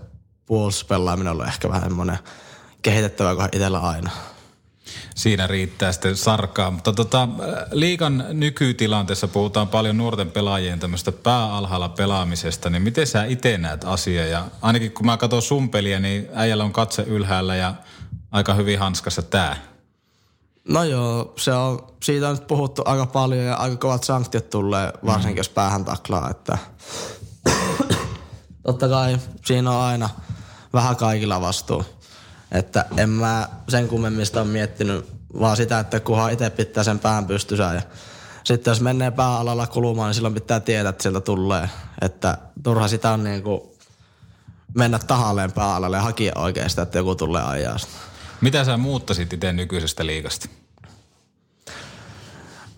puolustuspelaaminen 0.46 1.30
on 1.30 1.32
ollut 1.32 1.46
ehkä 1.46 1.68
vähän 1.68 1.82
semmoinen 1.82 2.18
kehitettävä 2.82 3.34
kuin 3.34 3.48
itsellä 3.52 3.78
aina. 3.78 4.10
Siinä 5.14 5.46
riittää 5.46 5.92
sitten 5.92 6.16
sarkaa. 6.16 6.70
Mutta 6.70 6.92
tota, 6.92 7.28
liikan 7.70 8.24
nykytilanteessa 8.28 9.28
puhutaan 9.28 9.68
paljon 9.68 9.96
nuorten 9.96 10.30
pelaajien 10.30 10.80
tämmöistä 10.80 11.12
pääalhaalla 11.12 11.88
pelaamisesta, 11.88 12.70
niin 12.70 12.82
miten 12.82 13.06
sä 13.06 13.24
itse 13.24 13.58
näet 13.58 13.84
asiaa? 13.84 14.26
Ja 14.26 14.44
ainakin 14.62 14.92
kun 14.92 15.06
mä 15.06 15.16
katson 15.16 15.42
sun 15.42 15.68
peliä, 15.68 16.00
niin 16.00 16.28
äijällä 16.34 16.64
on 16.64 16.72
katse 16.72 17.02
ylhäällä 17.02 17.56
ja 17.56 17.74
aika 18.30 18.54
hyvin 18.54 18.78
hanskassa 18.78 19.22
tää. 19.22 19.56
No 20.68 20.84
joo, 20.84 21.32
se 21.36 21.52
on, 21.52 21.86
siitä 22.02 22.28
on 22.28 22.34
nyt 22.34 22.46
puhuttu 22.46 22.82
aika 22.84 23.06
paljon 23.06 23.44
ja 23.44 23.54
aika 23.54 23.76
kovat 23.76 24.04
sanktiot 24.04 24.50
tulee, 24.50 24.92
varsinkin 25.06 25.34
mm. 25.34 25.36
jos 25.36 25.48
päähän 25.48 25.84
taklaa, 25.84 26.30
että 26.30 26.58
totta 28.66 28.88
kai 28.88 29.18
siinä 29.46 29.70
on 29.70 29.82
aina 29.82 30.08
vähän 30.72 30.96
kaikilla 30.96 31.40
vastuu. 31.40 31.84
Että 32.52 32.84
en 32.96 33.08
mä 33.08 33.48
sen 33.68 33.88
kummemmin 33.88 34.26
sitä 34.26 34.40
ole 34.40 34.48
miettinyt, 34.48 35.06
vaan 35.40 35.56
sitä, 35.56 35.78
että 35.78 36.00
kunhan 36.00 36.32
itse 36.32 36.50
pitää 36.50 36.84
sen 36.84 36.98
pään 36.98 37.26
pystyssä 37.26 37.74
ja 37.74 37.82
sitten 38.44 38.70
jos 38.70 38.80
menee 38.80 39.10
pääalalla 39.10 39.66
kulumaan, 39.66 40.08
niin 40.08 40.14
silloin 40.14 40.34
pitää 40.34 40.60
tietää, 40.60 40.90
että 40.90 41.02
sieltä 41.02 41.20
tulee. 41.20 41.68
Että 42.00 42.38
turha 42.62 42.88
sitä 42.88 43.10
on 43.10 43.24
niin 43.24 43.42
kuin 43.42 43.60
mennä 44.74 44.98
tahalleen 44.98 45.52
pääalalle 45.52 45.96
ja 45.96 46.02
hakia 46.02 46.32
oikeasti, 46.36 46.80
että 46.80 46.98
joku 46.98 47.14
tulee 47.14 47.42
ajaa 47.42 47.78
sitä. 47.78 47.92
Mitä 48.40 48.64
sä 48.64 48.76
muuttasit 48.76 49.32
itse 49.32 49.52
nykyisestä 49.52 50.06
liikasta? 50.06 50.48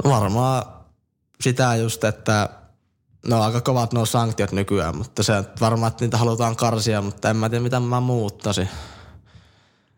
No 0.05 0.11
varmaan 0.11 0.63
sitä 1.41 1.77
just, 1.77 2.05
että 2.05 2.49
no 3.27 3.43
aika 3.43 3.61
kovat 3.61 3.93
nuo 3.93 4.07
sanktiot 4.07 4.53
nykyään, 4.53 4.97
mutta 4.97 5.23
se 5.23 5.45
varmaan, 5.61 5.93
että 5.93 6.05
niitä 6.05 6.17
halutaan 6.17 6.57
karsia, 6.57 7.03
mutta 7.03 7.31
en 7.31 7.37
mä 7.37 7.49
tiedä 7.49 7.63
mitä 7.63 7.81
mä 7.81 8.01
muuttaisin. 8.01 8.69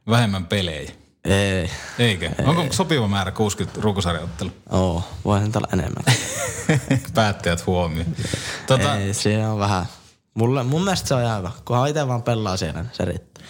Vähemmän 0.09 0.47
pelejä. 0.47 0.93
Ei, 1.25 1.71
Eikö? 1.99 2.27
Ei. 2.27 2.45
Onko 2.47 2.67
sopiva 2.71 3.09
määrä 3.09 3.31
60 3.31 3.81
runkosarjaottelu? 3.81 4.51
oo, 4.71 5.05
voisin 5.25 5.53
olla 5.57 5.69
enemmän. 5.73 6.05
Päättäjät 7.15 7.67
huomioon. 7.67 8.17
Tota, 8.67 8.97
Ei, 8.97 9.15
siinä 9.15 9.53
on 9.53 9.59
vähän. 9.59 9.87
Mulle, 10.35 10.63
mun 10.63 10.85
mielestä 10.85 11.09
se 11.09 11.15
on 11.15 11.23
ihan 11.23 11.39
hyvä. 11.39 11.51
Kunhan 11.65 11.89
itse 11.89 12.09
vaan 12.09 12.23
pelaa 12.23 12.57
siellä, 12.57 12.83
niin 12.83 12.91
se 12.93 13.05
riittää. 13.05 13.45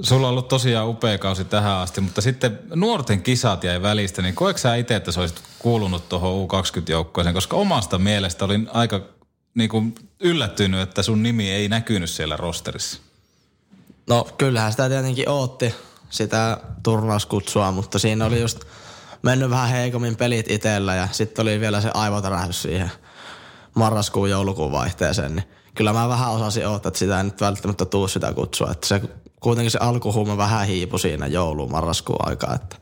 Sulla 0.00 0.26
on 0.26 0.30
ollut 0.30 0.48
tosiaan 0.48 0.88
upea 0.88 1.18
kausi 1.18 1.44
tähän 1.44 1.72
asti, 1.72 2.00
mutta 2.00 2.20
sitten 2.20 2.58
nuorten 2.74 3.22
kisat 3.22 3.64
jäi 3.64 3.82
välistä, 3.82 4.22
niin 4.22 4.34
koetko 4.34 4.58
sä 4.58 4.74
itse, 4.74 4.96
että 4.96 5.12
sä 5.12 5.20
olisit 5.20 5.40
kuulunut 5.58 6.08
tuohon 6.08 6.48
U20-joukkoeseen, 6.48 7.34
koska 7.34 7.56
omasta 7.56 7.98
mielestä 7.98 8.44
olin 8.44 8.68
aika 8.72 9.00
niin 9.54 9.70
kuin 9.70 9.94
yllättynyt, 10.20 10.80
että 10.80 11.02
sun 11.02 11.22
nimi 11.22 11.50
ei 11.50 11.68
näkynyt 11.68 12.10
siellä 12.10 12.36
rosterissa. 12.36 13.00
No 14.08 14.26
kyllähän 14.38 14.70
sitä 14.72 14.88
tietenkin 14.88 15.28
ootti, 15.28 15.74
sitä 16.12 16.58
turnauskutsua, 16.82 17.72
mutta 17.72 17.98
siinä 17.98 18.24
oli 18.24 18.40
just 18.40 18.60
mennyt 19.22 19.50
vähän 19.50 19.68
heikommin 19.68 20.16
pelit 20.16 20.50
itsellä 20.50 20.94
ja 20.94 21.08
sitten 21.12 21.42
oli 21.42 21.60
vielä 21.60 21.80
se 21.80 21.90
aivotärähdys 21.94 22.62
siihen 22.62 22.90
marraskuun 23.74 24.30
joulukuun 24.30 24.72
vaihteeseen, 24.72 25.34
niin 25.36 25.44
kyllä 25.74 25.92
mä 25.92 26.08
vähän 26.08 26.30
osasin 26.30 26.68
odottaa, 26.68 26.88
että 26.88 26.98
sitä 26.98 27.18
ei 27.18 27.24
nyt 27.24 27.40
välttämättä 27.40 27.84
tuu 27.84 28.08
sitä 28.08 28.32
kutsua, 28.32 28.70
että 28.70 28.86
se 28.86 29.02
kuitenkin 29.40 29.70
se 29.70 29.78
alkuhuuma 29.78 30.36
vähän 30.36 30.66
hiipui 30.66 31.00
siinä 31.00 31.26
jouluun 31.26 31.70
marraskuun 31.70 32.28
aikaa, 32.28 32.54
että 32.54 32.76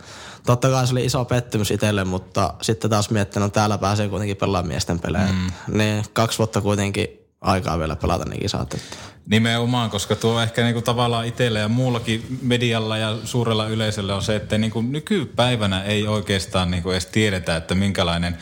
totta 0.46 0.70
kai 0.70 0.86
se 0.86 0.92
oli 0.92 1.04
iso 1.04 1.24
pettymys 1.24 1.70
itselle, 1.70 2.04
mutta 2.04 2.54
sitten 2.62 2.90
taas 2.90 3.10
miettinyt, 3.10 3.46
että 3.46 3.60
täällä 3.60 3.78
pääsee 3.78 4.08
kuitenkin 4.08 4.36
pelaamaan 4.36 4.68
miesten 4.68 5.00
pelejä, 5.00 5.28
mm. 5.32 5.78
niin 5.78 6.04
kaksi 6.12 6.38
vuotta 6.38 6.60
kuitenkin 6.60 7.08
aikaa 7.40 7.78
vielä 7.78 7.96
pelata 7.96 8.24
niin 8.24 8.40
kisat, 8.40 8.74
että 8.74 8.96
Nimenomaan, 9.26 9.90
koska 9.90 10.16
tuo 10.16 10.40
ehkä 10.40 10.62
niinku 10.62 10.82
tavallaan 10.82 11.26
itsellä 11.26 11.58
ja 11.58 11.68
muullakin 11.68 12.38
medialla 12.42 12.98
ja 12.98 13.16
suurella 13.24 13.66
yleisöllä 13.66 14.16
on 14.16 14.22
se, 14.22 14.36
että 14.36 14.58
niinku 14.58 14.82
nykypäivänä 14.82 15.82
ei 15.82 16.06
oikeastaan 16.06 16.70
niinku 16.70 16.90
edes 16.90 17.06
tiedetä, 17.06 17.56
että 17.56 17.74
minkälainen 17.74 18.38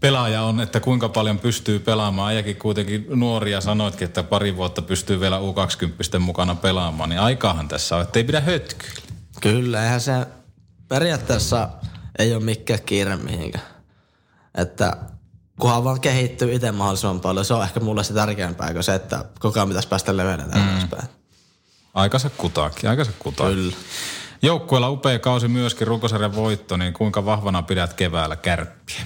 pelaaja 0.00 0.42
on, 0.42 0.60
että 0.60 0.80
kuinka 0.80 1.08
paljon 1.08 1.38
pystyy 1.38 1.78
pelaamaan. 1.78 2.28
Äijäkin 2.28 2.56
kuitenkin 2.56 3.06
nuoria 3.08 3.60
sanoitkin, 3.60 4.04
että 4.04 4.22
pari 4.22 4.56
vuotta 4.56 4.82
pystyy 4.82 5.20
vielä 5.20 5.38
U20 5.38 6.18
mukana 6.18 6.54
pelaamaan, 6.54 7.08
niin 7.10 7.20
aikaahan 7.20 7.68
tässä 7.68 7.96
on, 7.96 8.02
että 8.02 8.18
ei 8.18 8.24
pidä 8.24 8.40
hötkyillä. 8.40 9.00
Kyllä, 9.40 9.84
eihän 9.84 10.00
se 10.00 10.12
periaatteessa 10.88 11.68
ei 12.18 12.34
ole 12.34 12.44
mikään 12.44 12.80
kiire 12.86 13.16
mihinkään. 13.16 13.64
Että 14.54 14.96
kunhan 15.60 15.84
vaan 15.84 16.00
kehittyy 16.00 16.54
itse 16.54 16.72
mahdollisimman 16.72 17.20
paljon, 17.20 17.44
se 17.44 17.54
on 17.54 17.64
ehkä 17.64 17.80
mulle 17.80 18.04
se 18.04 18.14
tärkeämpää 18.14 18.72
kuin 18.72 18.84
se, 18.84 18.94
että 18.94 19.24
koko 19.38 19.58
ajan 19.58 19.68
pitäisi 19.68 19.88
päästä 19.88 20.16
leveänä 20.16 20.44
mm. 20.44 21.08
Aikansa 21.94 22.30
kutaakin, 22.30 22.90
aikansa 22.90 23.12
kutaakin. 23.18 23.56
Kyllä. 23.56 23.76
Joukkueella 24.42 24.90
upea 24.90 25.18
kausi 25.18 25.48
myöskin, 25.48 25.86
runkosarjan 25.86 26.36
voitto, 26.36 26.76
niin 26.76 26.92
kuinka 26.92 27.24
vahvana 27.24 27.62
pidät 27.62 27.94
keväällä 27.94 28.36
kärppiä? 28.36 29.02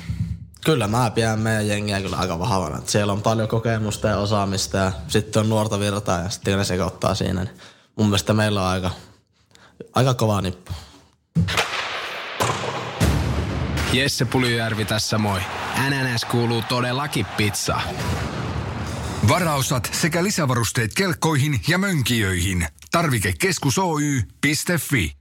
Kyllä 0.64 0.88
mä 0.88 1.10
pidän 1.10 1.38
meidän 1.38 1.68
jengiä 1.68 2.00
kyllä 2.00 2.16
aika 2.16 2.38
vahvana. 2.38 2.82
Siellä 2.86 3.12
on 3.12 3.22
paljon 3.22 3.48
kokemusta 3.48 4.08
ja 4.08 4.18
osaamista 4.18 4.76
ja 4.76 4.92
sitten 5.08 5.40
on 5.40 5.48
nuorta 5.48 5.80
virtaa 5.80 6.20
ja 6.20 6.28
sitten 6.28 6.58
ne 6.58 6.64
sekoittaa 6.64 7.14
siinä. 7.14 7.44
Niin 7.44 7.56
mun 7.96 8.06
mielestä 8.06 8.32
meillä 8.32 8.62
on 8.62 8.68
aika, 8.68 8.90
aika 9.94 10.14
kova 10.14 10.40
nippu. 10.40 10.72
Jesse 13.92 14.24
Puljujärvi 14.24 14.84
tässä 14.84 15.18
moi. 15.18 15.40
NNS 15.78 16.24
kuuluu 16.24 16.62
todellakin 16.68 17.26
pizza. 17.36 17.80
Varaosat 19.28 19.88
sekä 19.92 20.24
lisävarusteet 20.24 20.94
kelkkoihin 20.94 21.60
ja 21.68 21.78
mönkijöihin. 21.78 22.66
Tarvikekeskus 22.90 23.78
Oy.fi. 23.78 25.12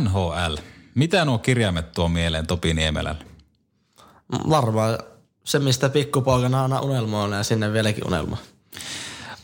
NHL. 0.00 0.56
Mitä 0.94 1.24
nuo 1.24 1.38
kirjaimet 1.38 1.92
tuo 1.92 2.08
mieleen 2.08 2.46
Topi 2.46 2.74
Niemelälle? 2.74 3.24
Varmaan 4.32 4.98
se, 5.44 5.58
mistä 5.58 5.88
pikkupoikana 5.88 6.62
aina 6.62 6.80
unelmoilla 6.80 7.36
ja 7.36 7.42
sinne 7.42 7.72
vieläkin 7.72 8.06
unelma. 8.06 8.36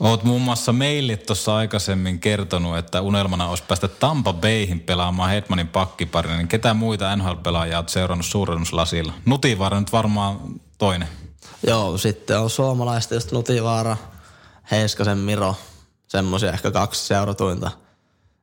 Oot 0.00 0.24
muun 0.24 0.42
muassa 0.42 0.72
meille 0.72 1.16
tuossa 1.16 1.56
aikaisemmin 1.56 2.20
kertonut, 2.20 2.78
että 2.78 3.00
unelmana 3.00 3.48
olisi 3.48 3.62
päästä 3.68 3.88
Tampa 3.88 4.32
Bayhin 4.32 4.80
pelaamaan 4.80 5.30
Hetmanin 5.30 5.68
pakkiparin. 5.68 6.36
Niin 6.36 6.48
ketä 6.48 6.74
muita 6.74 7.16
NHL-pelaajia 7.16 7.76
oot 7.76 7.88
seurannut 7.88 8.26
suurennuslasilla? 8.26 9.12
Nutivaara 9.24 9.80
nyt 9.80 9.92
varmaan 9.92 10.38
toinen. 10.78 11.08
Joo, 11.66 11.98
sitten 11.98 12.40
on 12.40 12.50
suomalaista 12.50 13.14
just 13.14 13.32
Nutivaara, 13.32 13.96
Heiskasen 14.70 15.18
Miro, 15.18 15.56
semmoisia 16.08 16.52
ehkä 16.52 16.70
kaksi 16.70 17.06
seuratuinta. 17.06 17.70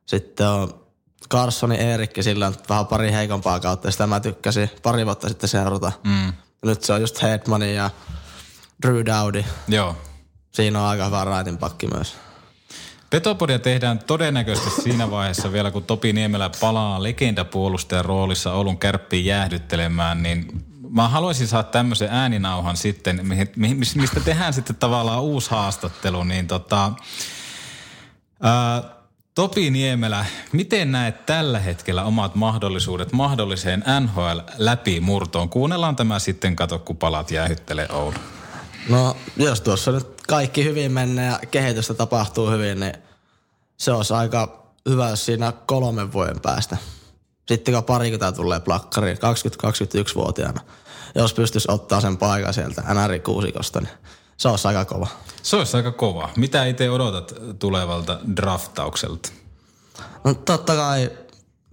Sitten 0.06 0.48
on 0.48 0.82
Carssoni 1.30 1.76
Eerikki, 1.76 2.22
sillä 2.22 2.46
on 2.46 2.54
vähän 2.68 2.86
pari 2.86 3.12
heikompaa 3.12 3.60
kautta, 3.60 3.88
ja 3.88 3.92
sitä 3.92 4.06
mä 4.06 4.20
tykkäsin 4.20 4.70
pari 4.82 5.06
vuotta 5.06 5.28
sitten 5.28 5.48
seurata. 5.48 5.92
Mm. 6.04 6.32
Nyt 6.64 6.84
se 6.84 6.92
on 6.92 7.00
just 7.00 7.22
Hedmanin 7.22 7.74
ja 7.74 7.90
Drew 8.82 9.06
Dowdy. 9.06 9.44
Joo. 9.68 9.96
Siinä 10.52 10.80
on 10.80 10.86
aika 10.86 11.04
hyvä 11.04 11.24
raitin 11.24 11.58
pakki 11.58 11.86
myös. 11.86 12.16
Petopodia 13.10 13.58
tehdään 13.58 13.98
todennäköisesti 13.98 14.82
siinä 14.82 15.10
vaiheessa 15.10 15.52
vielä, 15.52 15.70
kun 15.70 15.84
Topi 15.84 16.12
Niemelä 16.12 16.50
palaa 16.60 17.02
legendapuolustajan 17.02 18.04
roolissa 18.04 18.52
Oulun 18.52 18.78
kärppiin 18.78 19.24
jäähdyttelemään, 19.24 20.22
niin 20.22 20.64
mä 20.90 21.08
haluaisin 21.08 21.46
saada 21.46 21.68
tämmöisen 21.68 22.08
ääninauhan 22.10 22.76
sitten, 22.76 23.20
mistä 23.94 24.20
tehdään 24.20 24.52
sitten 24.52 24.76
tavallaan 24.76 25.22
uusi 25.22 25.50
haastattelu, 25.50 26.24
niin 26.24 26.46
tota, 26.46 26.92
ää, 28.42 28.82
Topi 29.34 29.70
Niemelä, 29.70 30.26
miten 30.52 30.92
näet 30.92 31.26
tällä 31.26 31.58
hetkellä 31.58 32.04
omat 32.04 32.34
mahdollisuudet 32.34 33.12
mahdolliseen 33.12 33.84
NHL-läpimurtoon? 34.00 35.48
Kuunnellaan 35.48 35.96
tämä 35.96 36.18
sitten, 36.18 36.56
kato 36.56 36.78
kun 36.78 36.96
palat 36.96 37.30
jäähyttelee 37.30 37.88
Oulu. 37.92 38.14
No, 38.88 39.16
jos 39.36 39.60
tuossa 39.60 39.92
nyt 39.92 40.22
kaikki 40.28 40.64
hyvin 40.64 40.92
menee 40.92 41.26
ja 41.26 41.38
kehitystä 41.50 41.94
tapahtuu 41.94 42.50
hyvin, 42.50 42.80
niin 42.80 42.94
se 43.76 43.92
olisi 43.92 44.14
aika 44.14 44.66
hyvä, 44.88 45.08
jos 45.08 45.24
siinä 45.24 45.52
kolmen 45.66 46.12
vuoden 46.12 46.40
päästä. 46.40 46.76
Sitten 47.48 47.74
kun 47.74 47.84
parikymmentä 47.84 48.36
tulee 48.36 48.60
plakkariin, 48.60 49.16
20-21-vuotiaana, 49.16 50.60
jos 51.14 51.34
pystyisi 51.34 51.68
ottaa 51.70 52.00
sen 52.00 52.16
paikan 52.16 52.54
sieltä 52.54 52.82
NR-kuusikosta, 52.82 53.80
niin 53.80 53.94
se 54.36 54.48
olisi 54.48 54.68
aika 54.68 54.84
kova. 54.84 55.06
Se 55.42 55.56
olisi 55.56 55.76
aika 55.76 55.92
kova. 55.92 56.30
Mitä 56.36 56.64
itse 56.64 56.90
odotat 56.90 57.34
tulevalta 57.58 58.20
draftaukselta? 58.36 59.32
No 60.24 60.34
totta 60.34 60.74
kai, 60.76 61.10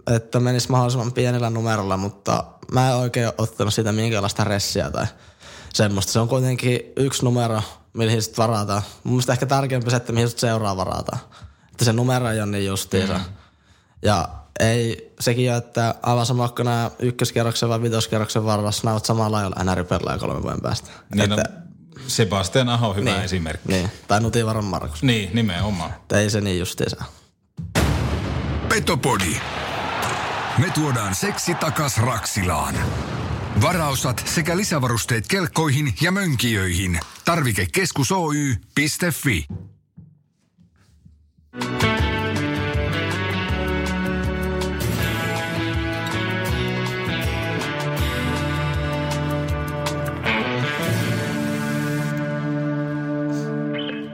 että 0.06 0.40
menisi 0.40 0.70
mahdollisimman 0.70 1.12
pienellä 1.12 1.50
numerolla, 1.50 1.96
mutta 1.96 2.44
mä 2.72 2.90
en 2.90 2.96
oikein 2.96 3.32
ottanut 3.38 3.74
siitä 3.74 3.92
minkäänlaista 3.92 4.44
ressiä 4.44 4.90
tai 4.90 5.06
semmoista. 5.74 6.12
Se 6.12 6.20
on 6.20 6.28
kuitenkin 6.28 6.80
yksi 6.96 7.24
numero, 7.24 7.62
mihin 7.92 8.22
sitten 8.22 8.42
varataan. 8.42 8.82
Mun 9.04 9.14
mielestä 9.14 9.32
ehkä 9.32 9.46
tärkeämpi 9.46 9.90
se, 9.90 9.96
että 9.96 10.12
mihin 10.12 10.28
sitten 10.28 10.48
seuraa 10.48 10.76
varataan. 10.76 11.18
Että 11.70 11.84
se 11.84 11.92
numero 11.92 12.30
ei 12.30 12.40
ole 12.40 12.50
niin 12.50 12.66
justiinsa. 12.66 13.14
Mm. 13.14 13.24
Ja 14.02 14.28
ei 14.60 15.12
sekin 15.20 15.50
ole, 15.50 15.58
että 15.58 15.94
aivan 16.02 16.26
sama 16.26 16.48
kuin 16.48 16.64
nämä 16.64 16.90
ykköskerroksen 16.98 17.68
vai 17.68 17.82
vitoskerroksen 17.82 18.44
varrassa, 18.44 18.82
nämä 18.84 18.94
ovat 18.94 19.04
samalla 19.04 19.36
lailla 19.36 19.64
NR-pelaaja 19.64 20.18
kolmen 20.18 20.42
vuoden 20.42 20.60
päästä. 20.60 20.90
Niin 21.14 21.32
että, 21.32 21.42
on 21.56 21.60
Sebastian 22.06 22.68
Aho 22.68 22.88
on 22.88 22.96
hyvä 22.96 23.10
niin, 23.10 23.24
esimerkki. 23.24 23.68
Niin, 23.68 23.90
tai 24.08 24.20
Nutivaran 24.20 24.64
Markus. 24.64 25.02
Niin, 25.02 25.30
nimenomaan. 25.34 25.90
Että 25.90 26.18
ei 26.18 26.30
se 26.30 26.40
niin 26.40 26.58
justiinsa. 26.58 27.04
Petopodi. 28.68 29.36
Me 30.58 30.70
tuodaan 30.74 31.14
seksi 31.14 31.54
takas 31.54 31.98
Raksilaan. 31.98 32.74
Varaosat 33.62 34.22
sekä 34.24 34.56
lisävarusteet 34.56 35.26
kelkkoihin 35.28 35.94
ja 36.00 36.12
mönkijöihin. 36.12 37.00
Tarvikekeskus 37.24 38.12
Oy.fi. 38.12 39.46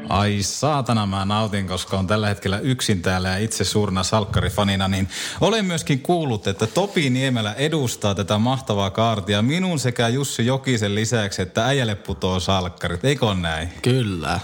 Ai 0.08 0.38
saatana 0.42 1.06
mä 1.06 1.24
nautin, 1.24 1.68
koska 1.68 1.98
on 1.98 2.06
tällä 2.06 2.28
hetkellä 2.28 2.58
yksin 2.58 3.02
täällä 3.02 3.28
ja 3.28 3.38
itse 3.38 3.64
suurna 3.64 4.02
salkkarifanina, 4.02 4.88
niin 4.88 5.08
olen 5.40 5.64
myöskin 5.64 6.00
kuullut, 6.00 6.46
että 6.46 6.66
Topi 6.66 7.10
Niemelä 7.10 7.52
edustaa 7.52 8.14
tätä 8.14 8.38
mahtavaa 8.38 8.90
kaartia 8.90 9.42
minun 9.42 9.78
sekä 9.78 10.08
Jussi 10.08 10.46
Jokisen 10.46 10.94
lisäksi, 10.94 11.42
että 11.42 11.66
äijälle 11.66 11.94
putoo 11.94 12.40
salkkarit, 12.40 13.04
eikö 13.04 13.34
näin? 13.34 13.68
Kyllä. 13.82 14.40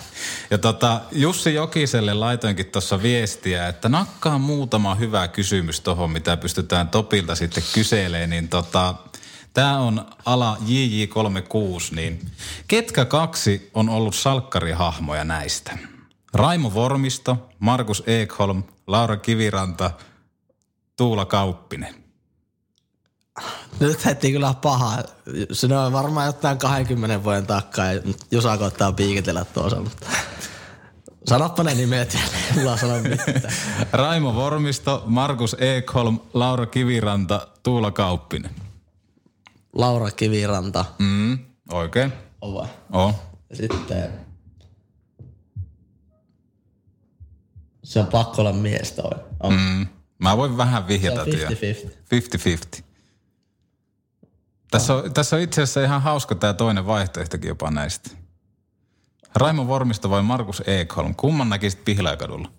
Ja 0.50 0.58
tota, 0.58 1.00
Jussi 1.12 1.54
Jokiselle 1.54 2.14
laitoinkin 2.14 2.66
tuossa 2.66 3.02
viestiä, 3.02 3.68
että 3.68 3.88
nakkaa 3.88 4.38
muutama 4.38 4.94
hyvä 4.94 5.28
kysymys 5.28 5.80
tuohon, 5.80 6.10
mitä 6.10 6.36
pystytään 6.36 6.88
Topilta 6.88 7.34
sitten 7.34 7.62
kyselemään, 7.74 8.30
niin 8.30 8.48
tota, 8.48 8.94
Tämä 9.54 9.78
on 9.78 10.06
ala 10.24 10.56
JJ36, 10.60 11.94
niin 11.94 12.30
ketkä 12.68 13.04
kaksi 13.04 13.70
on 13.74 13.88
ollut 13.88 14.14
salkkarihahmoja 14.14 15.24
näistä? 15.24 15.78
Raimo 16.34 16.74
Vormisto, 16.74 17.48
Markus 17.58 18.02
Ekholm, 18.06 18.62
Laura 18.86 19.16
Kiviranta, 19.16 19.90
Tuula 20.96 21.24
Kauppinen. 21.24 21.94
Nyt 23.80 24.04
heti 24.04 24.32
kyllä 24.32 24.54
paha. 24.62 24.98
Se 25.52 25.76
on 25.76 25.92
varmaan 25.92 26.26
jotain 26.26 26.58
20 26.58 27.24
vuoden 27.24 27.46
takaa 27.46 27.92
ja 27.92 28.02
Jusa 28.30 28.58
koittaa 28.58 28.92
piikitellä 28.92 29.44
tuossa, 29.44 29.80
mutta 29.80 30.06
sanoppa 31.26 31.62
ne 31.62 31.74
nimet 31.74 32.18
ja 32.64 32.76
sano 32.76 32.94
mitään. 33.02 33.42
Raimo 33.92 34.34
Vormisto, 34.34 35.02
Markus 35.06 35.56
Ekholm, 35.58 36.18
Laura 36.34 36.66
Kiviranta, 36.66 37.48
Tuula 37.62 37.90
Kauppinen. 37.90 38.50
Laura 39.72 40.10
Kiviranta. 40.10 40.84
Mm, 40.98 41.38
oikein. 41.72 42.12
On 42.40 42.54
vai? 42.54 42.68
On. 42.92 43.14
Ja 43.50 43.56
sitten 43.56 44.12
se 47.84 48.00
on 48.00 48.06
pakko 48.06 48.40
olla 48.42 48.52
mies 48.52 48.92
toi. 48.92 49.10
On. 49.40 49.52
Mm. 49.52 49.86
Mä 50.18 50.36
voin 50.36 50.56
vähän 50.56 50.82
Se 50.82 50.88
vihjata. 50.88 51.20
on 51.22 51.26
tiedä. 51.30 51.48
50-50. 51.48 51.52
50-50. 52.78 52.82
Tässä 54.70 54.94
on, 54.94 55.12
tässä 55.12 55.36
on 55.36 55.42
itse 55.42 55.62
asiassa 55.62 55.84
ihan 55.84 56.02
hauska 56.02 56.34
tämä 56.34 56.54
toinen 56.54 56.86
vaihtoehtokin 56.86 57.48
jopa 57.48 57.70
näistä. 57.70 58.10
Raimo 59.34 59.66
Vormisto 59.66 60.10
vai 60.10 60.22
Markus 60.22 60.62
Ekholm? 60.66 61.14
Kumman 61.14 61.48
näkisit 61.48 61.84
Pihlaikadulla? 61.84 62.52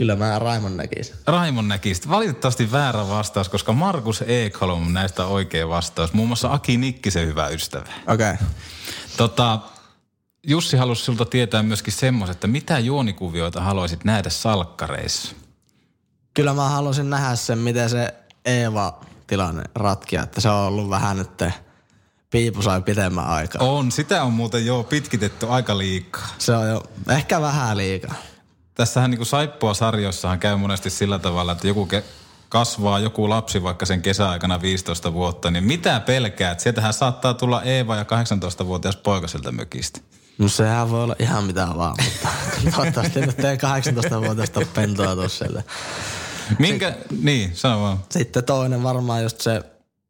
Kyllä 0.00 0.16
mä 0.16 0.38
Raimon 0.38 0.76
näkisin. 0.76 1.16
Raimon 1.26 1.68
näkisit. 1.68 2.08
Valitettavasti 2.08 2.72
väärä 2.72 3.08
vastaus, 3.08 3.48
koska 3.48 3.72
Markus 3.72 4.24
Ekholm 4.26 4.92
näistä 4.92 5.26
oikea 5.26 5.68
vastaus. 5.68 6.12
Muun 6.12 6.28
muassa 6.28 6.52
Aki 6.52 6.76
Nikkisen 6.76 7.26
hyvä 7.26 7.48
ystävä. 7.48 7.92
Okei. 8.06 8.32
Okay. 8.32 8.46
Tota, 9.16 9.58
Jussi 10.46 10.76
halusi 10.76 11.04
sulta 11.04 11.24
tietää 11.24 11.62
myöskin 11.62 11.92
semmoisen, 11.92 12.32
että 12.32 12.46
mitä 12.46 12.78
juonikuvioita 12.78 13.60
haluaisit 13.60 14.04
nähdä 14.04 14.30
salkkareissa? 14.30 15.34
Kyllä 16.34 16.54
mä 16.54 16.68
halusin 16.68 17.10
nähdä 17.10 17.36
sen, 17.36 17.58
miten 17.58 17.90
se 17.90 18.14
Eeva-tilanne 18.44 19.62
ratkia, 19.74 20.22
että 20.22 20.40
se 20.40 20.48
on 20.48 20.66
ollut 20.66 20.90
vähän 20.90 21.16
nyt 21.16 21.42
piipu 22.30 22.62
sai 22.62 22.82
pitemmän 22.82 23.26
aikaa. 23.26 23.68
On, 23.68 23.92
sitä 23.92 24.22
on 24.24 24.32
muuten 24.32 24.66
jo 24.66 24.82
pitkitetty 24.82 25.46
aika 25.48 25.78
liikaa. 25.78 26.28
Se 26.38 26.52
on 26.52 26.68
jo 26.68 26.82
ehkä 27.08 27.40
vähän 27.40 27.76
liikaa. 27.76 28.14
Tässähän 28.74 29.10
niin 29.10 29.26
saippua 29.26 29.74
sarjossahan 29.74 30.38
käy 30.38 30.56
monesti 30.56 30.90
sillä 30.90 31.18
tavalla, 31.18 31.52
että 31.52 31.66
joku 31.66 31.88
ke- 31.92 32.04
kasvaa 32.48 32.98
joku 32.98 33.28
lapsi 33.30 33.62
vaikka 33.62 33.86
sen 33.86 34.02
kesäaikana 34.02 34.62
15 34.62 35.12
vuotta, 35.12 35.50
niin 35.50 35.64
mitä 35.64 36.00
pelkäät? 36.00 36.60
Sieltähän 36.60 36.92
saattaa 36.92 37.34
tulla 37.34 37.62
Eeva 37.62 37.96
ja 37.96 38.02
18-vuotias 38.02 38.96
poika 38.96 39.28
sieltä 39.28 39.52
mökistä. 39.52 40.00
No 40.38 40.48
sehän 40.48 40.90
voi 40.90 41.04
olla 41.04 41.16
ihan 41.18 41.44
mitä 41.44 41.68
vaan, 41.76 41.96
mutta 42.04 42.28
toivottavasti 42.76 43.20
nyt 43.20 43.40
ei 43.40 43.56
18-vuotiaista 43.56 44.60
pentoa 44.74 45.14
tuossa. 45.14 45.44
Minkä, 46.58 46.94
niin, 47.22 47.56
sano 47.56 47.82
vaan. 47.82 47.98
Sitten 48.10 48.44
toinen 48.44 48.82
varmaan 48.82 49.22
just 49.22 49.40
se, 49.40 49.62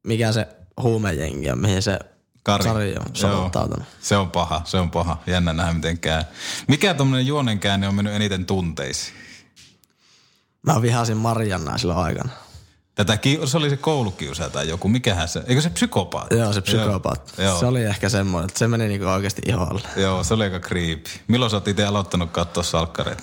mikä 0.06 0.32
se 0.32 0.48
huumejengi 0.82 1.50
on, 1.50 1.58
mihin 1.58 1.82
se 1.82 1.98
Kari. 2.42 2.64
Kari 2.64 2.96
on 2.96 3.16
soluttautunut. 3.16 3.86
Se 4.00 4.16
on 4.16 4.30
paha, 4.30 4.62
se 4.64 4.78
on 4.78 4.90
paha. 4.90 5.22
Jännä 5.26 5.52
nähdä 5.52 5.72
miten 5.72 5.98
käy. 5.98 6.22
Mikä 6.68 6.94
tuommoinen 6.94 7.26
juonenkäänne 7.26 7.88
on 7.88 7.94
mennyt 7.94 8.14
eniten 8.14 8.46
tunteisiin? 8.46 9.16
Mä 10.62 10.82
vihasin 10.82 11.16
Marjannaa 11.16 11.78
silloin 11.78 11.98
aikana. 11.98 12.30
Tätä 12.94 13.18
se 13.44 13.56
oli 13.56 13.70
se 13.70 13.76
koulukiusaaja 13.76 14.50
tai 14.50 14.68
joku, 14.68 14.88
mikähän 14.88 15.28
se, 15.28 15.42
eikö 15.46 15.60
se 15.60 15.70
psykopaatti? 15.70 16.36
Joo, 16.36 16.52
se 16.52 16.60
psykopaatti. 16.60 17.42
Joo. 17.42 17.58
Se 17.58 17.66
oli 17.66 17.82
ehkä 17.84 18.08
semmoinen, 18.08 18.48
että 18.48 18.58
se 18.58 18.68
meni 18.68 18.88
niinku 18.88 19.06
oikeasti 19.06 19.42
iholle. 19.46 19.82
Joo, 19.96 20.24
se 20.24 20.34
oli 20.34 20.44
aika 20.44 20.60
creepy. 20.60 21.10
Milloin 21.28 21.50
sä 21.50 21.56
oot 21.56 21.68
itse 21.68 21.84
aloittanut 21.84 22.30
katsoa 22.30 22.62
salkkareita? 22.62 23.22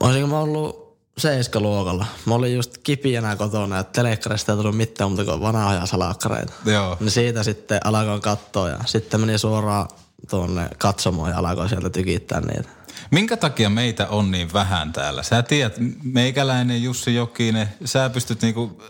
Olisinko 0.00 0.26
mä 0.28 0.38
ollut 0.38 0.81
seiskaluokalla. 1.22 2.06
Mä 2.26 2.34
olin 2.34 2.54
just 2.54 2.78
kipiänä 2.78 3.36
kotona 3.36 3.76
ja 3.76 3.84
telekkarista 3.84 4.52
ei 4.52 4.56
tullut 4.56 4.76
mitään 4.76 5.10
muuta 5.10 5.24
kuin 5.24 5.40
vanhoja 5.40 5.86
salakkareita. 5.86 6.52
Joo. 6.66 6.96
Niin 7.00 7.10
siitä 7.10 7.42
sitten 7.42 7.80
alkoin 7.84 8.20
katsoa 8.20 8.68
ja 8.68 8.78
sitten 8.86 9.20
meni 9.20 9.38
suoraan 9.38 9.88
tuonne 10.30 10.68
katsomoon 10.78 11.30
ja 11.30 11.38
alkoin 11.38 11.68
sieltä 11.68 11.90
tykittää 11.90 12.40
niitä. 12.40 12.68
Minkä 13.10 13.36
takia 13.36 13.70
meitä 13.70 14.08
on 14.08 14.30
niin 14.30 14.52
vähän 14.52 14.92
täällä? 14.92 15.22
Sä 15.22 15.42
tiedät, 15.42 15.74
meikäläinen 16.02 16.82
Jussi 16.82 17.14
Jokinen, 17.14 17.68
sä 17.84 18.10
pystyt 18.10 18.42
niinku 18.42 18.82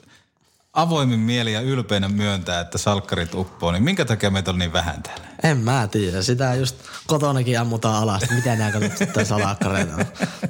avoimin 0.73 1.21
mieli 1.21 1.53
ja 1.53 1.61
ylpeinä 1.61 2.09
myöntää, 2.09 2.61
että 2.61 2.79
salkkarit 2.79 3.35
uppoo, 3.35 3.73
niin 3.73 3.83
minkä 3.83 4.05
takia 4.05 4.31
meitä 4.31 4.51
on 4.51 4.59
niin 4.59 4.73
vähän 4.73 5.03
täällä? 5.03 5.27
En 5.43 5.59
mä 5.59 5.89
tiedä. 5.91 6.23
Sitä 6.23 6.55
just 6.55 6.77
kotonakin 7.07 7.61
ammutaan 7.61 8.03
alas, 8.03 8.23
että 8.23 8.35
miten 8.35 8.59
nämä 8.59 8.73
katsot 8.73 8.97
sitten 8.97 9.27
salakkareita. 9.27 9.93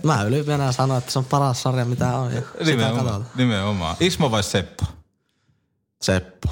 Mä 0.03 0.23
ylipäänsä 0.23 0.73
sanoin, 0.73 0.99
että 0.99 1.13
se 1.13 1.19
on 1.19 1.25
paras 1.25 1.63
sarja 1.63 1.85
mitä 1.85 2.17
on. 2.17 2.35
Ja 2.35 2.43
Nimenomaan, 2.65 2.95
katsotaan. 3.05 3.27
nimenomaan. 3.37 3.97
Ismo 4.01 4.31
vai 4.31 4.43
Seppo? 4.43 4.85
Seppo. 6.03 6.49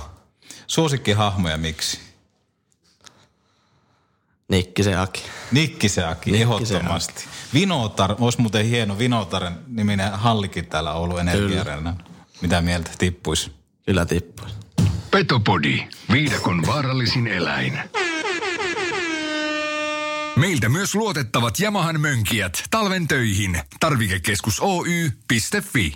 Suosikkihahmoja 0.66 1.56
miksi? 1.56 2.00
Nikki 4.48 4.82
se 4.82 4.96
Aki. 4.96 5.22
Nikkisen 5.52 6.08
Aki, 6.08 6.30
Nikkisen 6.30 6.76
ehdottomasti. 6.76 7.24
Vinotar, 7.54 8.14
olisi 8.20 8.40
muuten 8.40 8.64
hieno 8.66 8.98
Vinotaren 8.98 9.58
niminen 9.66 10.12
hallikin 10.12 10.66
täällä 10.66 10.92
Oulun 10.92 11.20
Energiarena. 11.20 11.96
Mitä 12.42 12.60
mieltä 12.60 12.90
tippuisi? 12.98 13.59
Kyllä 13.90 14.06
tippuisi. 14.06 14.54
Petopodi, 15.10 15.88
viidakon 16.12 16.66
vaarallisin 16.66 17.26
eläin. 17.26 17.78
Meiltä 20.36 20.68
myös 20.68 20.94
luotettavat 20.94 21.60
Yamahan 21.60 22.00
mönkijät 22.00 22.62
talven 22.70 23.08
töihin. 23.08 23.60
Tarvikekeskus 23.80 24.60
Oy.fi. 24.60 25.92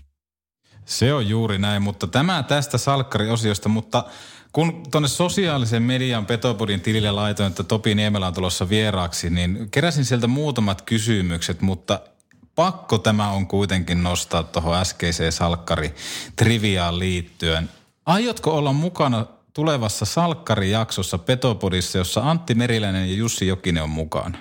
Se 0.84 1.12
on 1.12 1.28
juuri 1.28 1.58
näin, 1.58 1.82
mutta 1.82 2.06
tämä 2.06 2.42
tästä 2.42 2.78
salkkariosiosta, 2.78 3.68
mutta 3.68 4.04
kun 4.52 4.82
tuonne 4.90 5.08
sosiaalisen 5.08 5.82
median 5.82 6.26
Petopodin 6.26 6.80
tilille 6.80 7.10
laitoin, 7.10 7.50
että 7.50 7.62
Topi 7.62 7.94
Niemelä 7.94 8.26
on 8.26 8.34
tulossa 8.34 8.68
vieraaksi, 8.68 9.30
niin 9.30 9.68
keräsin 9.70 10.04
sieltä 10.04 10.26
muutamat 10.26 10.82
kysymykset, 10.82 11.60
mutta 11.60 12.00
pakko 12.54 12.98
tämä 12.98 13.30
on 13.30 13.46
kuitenkin 13.46 14.02
nostaa 14.02 14.42
tuohon 14.42 14.76
äskeiseen 14.76 15.32
salkkari 15.32 15.94
triviaan 16.36 16.98
liittyen. 16.98 17.70
Aiotko 18.06 18.56
olla 18.56 18.72
mukana 18.72 19.26
tulevassa 19.52 20.04
salkkarijaksossa 20.04 21.18
Petopodissa, 21.18 21.98
jossa 21.98 22.30
Antti 22.30 22.54
Meriläinen 22.54 23.10
ja 23.10 23.16
Jussi 23.16 23.46
Jokinen 23.46 23.82
on 23.82 23.90
mukana? 23.90 24.38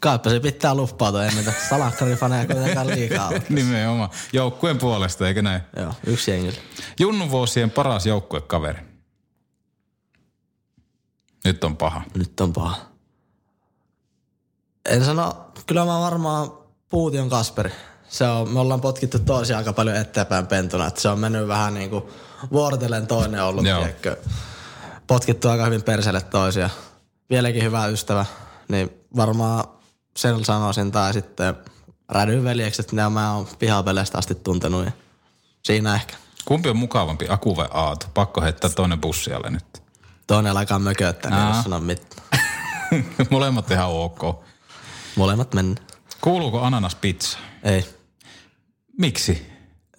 Kaipa 0.00 0.30
se 0.30 0.40
pitää 0.40 0.74
lupautua, 0.74 1.24
ei 1.24 1.34
niitä 1.34 1.52
salakkarifaneja 1.68 2.46
kuitenkaan 2.46 2.86
liikaa. 2.86 3.30
Nimenomaan. 3.48 4.10
Joukkueen 4.32 4.78
puolesta, 4.78 5.28
eikö 5.28 5.42
näin? 5.42 5.60
Joo, 5.76 5.94
yksi 6.06 6.30
jengi. 6.30 6.58
Junnu 6.98 7.30
vuosien 7.30 7.70
paras 7.70 8.06
joukkuekaveri. 8.06 8.78
Nyt 11.44 11.64
on 11.64 11.76
paha. 11.76 12.02
Nyt 12.14 12.40
on 12.40 12.52
paha. 12.52 12.76
En 14.88 15.04
sano, 15.04 15.52
kyllä 15.66 15.84
mä 15.84 16.00
varmaan 16.00 16.52
Puution 16.88 17.30
Kasperi. 17.30 17.70
Se 18.10 18.24
on, 18.28 18.50
me 18.50 18.60
ollaan 18.60 18.80
potkittu 18.80 19.18
toisia 19.18 19.58
aika 19.58 19.72
paljon 19.72 19.96
eteenpäin 19.96 20.46
pentuna, 20.46 20.86
että 20.86 21.00
se 21.00 21.08
on 21.08 21.18
mennyt 21.18 21.48
vähän 21.48 21.74
niin 21.74 21.90
kuin 21.90 22.04
vuorotellen 22.52 23.06
toinen 23.06 23.44
ollut, 23.44 23.64
tiedätkö. 23.64 24.16
Potkittu 25.06 25.48
aika 25.48 25.64
hyvin 25.64 25.82
perselle 25.82 26.20
toisia. 26.20 26.70
Vieläkin 27.30 27.62
hyvä 27.62 27.86
ystävä, 27.86 28.26
niin 28.68 28.90
varmaan 29.16 29.64
sen 30.16 30.44
sanoisin, 30.44 30.92
tai 30.92 31.12
sitten 31.12 31.54
rädyn 32.08 32.44
veljekset, 32.44 32.92
ne 32.92 33.08
mä 33.08 33.34
oon 33.34 33.48
pihapeleistä 33.58 34.18
asti 34.18 34.34
tuntenut. 34.34 34.84
Ja 34.84 34.92
siinä 35.62 35.94
ehkä. 35.94 36.16
Kumpi 36.44 36.68
on 36.68 36.76
mukavampi, 36.76 37.26
Aku 37.28 37.56
vai 37.56 37.68
Aatu? 37.70 38.06
Pakko 38.14 38.40
heittää 38.40 38.70
toinen 38.70 39.00
bussi 39.00 39.32
alle 39.32 39.50
nyt. 39.50 39.82
Toinen 40.26 40.56
alkaa 40.56 40.78
mököttää, 40.78 41.52
niin 41.52 41.62
sano 41.62 41.80
mitään. 41.80 42.22
Molemmat 43.30 43.70
ihan 43.70 43.90
ok. 43.90 44.44
Molemmat 45.16 45.54
mennä. 45.54 45.80
Kuuluuko 46.20 46.60
ananas 46.60 46.94
pizza? 46.94 47.38
Ei, 47.62 47.99
Miksi? 49.00 49.50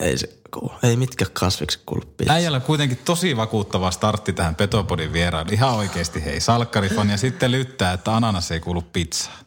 ei 0.01 0.17
se 0.17 0.39
kuulu. 0.53 0.73
Ei 0.83 0.95
mitkä 0.95 1.25
kasviksi 1.33 1.79
kuulu 1.85 2.03
pizza. 2.17 2.33
Äijällä 2.33 2.59
kuitenkin 2.59 2.97
tosi 3.05 3.37
vakuuttava 3.37 3.91
startti 3.91 4.33
tähän 4.33 4.55
Petopodin 4.55 5.13
vieraan. 5.13 5.53
Ihan 5.53 5.73
oikeasti 5.73 6.25
hei, 6.25 6.39
salkkarifan 6.39 7.09
ja 7.09 7.17
sitten 7.17 7.51
lyttää, 7.51 7.93
että 7.93 8.15
ananas 8.15 8.51
ei 8.51 8.59
kuulu 8.59 8.81
pizzaan. 8.81 9.45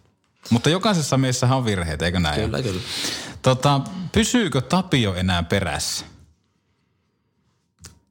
Mutta 0.50 0.70
jokaisessa 0.70 1.18
miessähän 1.18 1.58
on 1.58 1.64
virheitä, 1.64 2.04
eikö 2.04 2.20
näin? 2.20 2.40
Kyllä, 2.40 2.62
kyllä. 2.62 2.80
Tota, 3.42 3.80
pysyykö 4.12 4.60
Tapio 4.60 5.14
enää 5.14 5.42
perässä? 5.42 6.04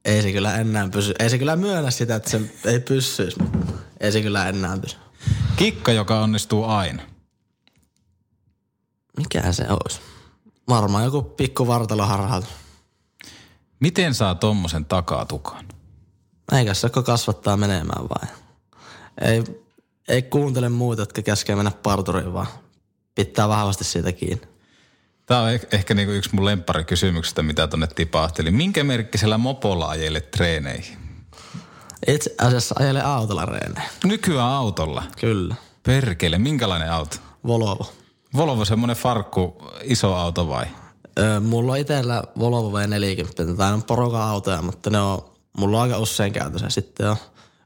Ei 0.04 0.22
se 0.22 0.32
kyllä 0.32 0.56
enää 0.56 0.88
pysy. 0.88 1.14
Ei 1.18 1.30
se 1.30 1.38
kyllä 1.38 1.56
myönnä 1.56 1.90
sitä, 1.90 2.14
että 2.14 2.30
se 2.30 2.40
ei 2.64 2.80
pyssyisi. 2.80 3.36
Ei 4.00 4.12
se 4.12 4.22
kyllä 4.22 4.48
enää 4.48 4.78
pysy. 4.78 4.96
Kikka, 5.56 5.92
joka 5.92 6.20
onnistuu 6.20 6.64
aina. 6.64 7.02
Mikä 9.16 9.52
se 9.52 9.66
olisi? 9.70 10.00
Varmaan 10.68 11.04
joku 11.04 11.22
pikku 11.22 11.66
vartaloharhaus. 11.66 12.44
Miten 13.80 14.14
saa 14.14 14.34
tommosen 14.34 14.84
takatukan? 14.84 15.68
Eikä 16.52 16.74
se 16.74 16.88
kasvattaa 16.88 17.56
menemään 17.56 18.08
vai? 18.08 18.28
Ei, 19.20 19.44
ei 20.08 20.22
kuuntele 20.22 20.68
muita, 20.68 21.02
jotka 21.02 21.22
käskee 21.22 21.56
mennä 21.56 21.70
parturiin 21.82 22.32
vaan. 22.32 22.46
Pitää 23.14 23.48
vahvasti 23.48 23.84
siitä 23.84 24.12
kiinni. 24.12 24.48
Tämä 25.26 25.40
on 25.40 25.54
eh- 25.54 25.66
ehkä 25.72 25.94
niinku 25.94 26.12
yksi 26.12 26.30
mun 26.32 26.44
lempparikysymyksistä, 26.44 27.42
mitä 27.42 27.66
tonne 27.66 27.86
tipahteli. 27.86 28.50
Minkä 28.50 28.84
merkkisellä 28.84 29.38
mopolla 29.38 29.88
ajelet 29.88 30.30
treeneihin? 30.30 30.98
Itse 32.06 32.34
asiassa 32.38 32.74
ajele 32.78 33.02
autolla 33.02 33.44
reeneen. 33.44 33.88
Nykyään 34.04 34.50
autolla. 34.50 35.02
Kyllä. 35.20 35.54
Perkele, 35.82 36.38
minkälainen 36.38 36.92
auto? 36.92 37.16
Volvo. 37.46 37.92
Volvo 38.36 38.64
semmoinen 38.64 38.96
farkku, 38.96 39.56
iso 39.82 40.14
auto 40.14 40.48
vai? 40.48 40.64
Öö, 41.18 41.40
mulla 41.40 41.72
on 41.72 41.78
itsellä 41.78 42.22
Volvo 42.38 42.78
V40, 42.78 43.56
tai 43.56 43.72
on 43.72 43.82
porokan 43.82 44.22
autoja, 44.22 44.62
mutta 44.62 44.90
ne 44.90 45.00
on, 45.00 45.18
mulla 45.58 45.76
on 45.76 45.82
aika 45.82 45.98
usein 45.98 46.32
käytössä. 46.32 46.70
Sitten 46.70 47.10
on 47.10 47.16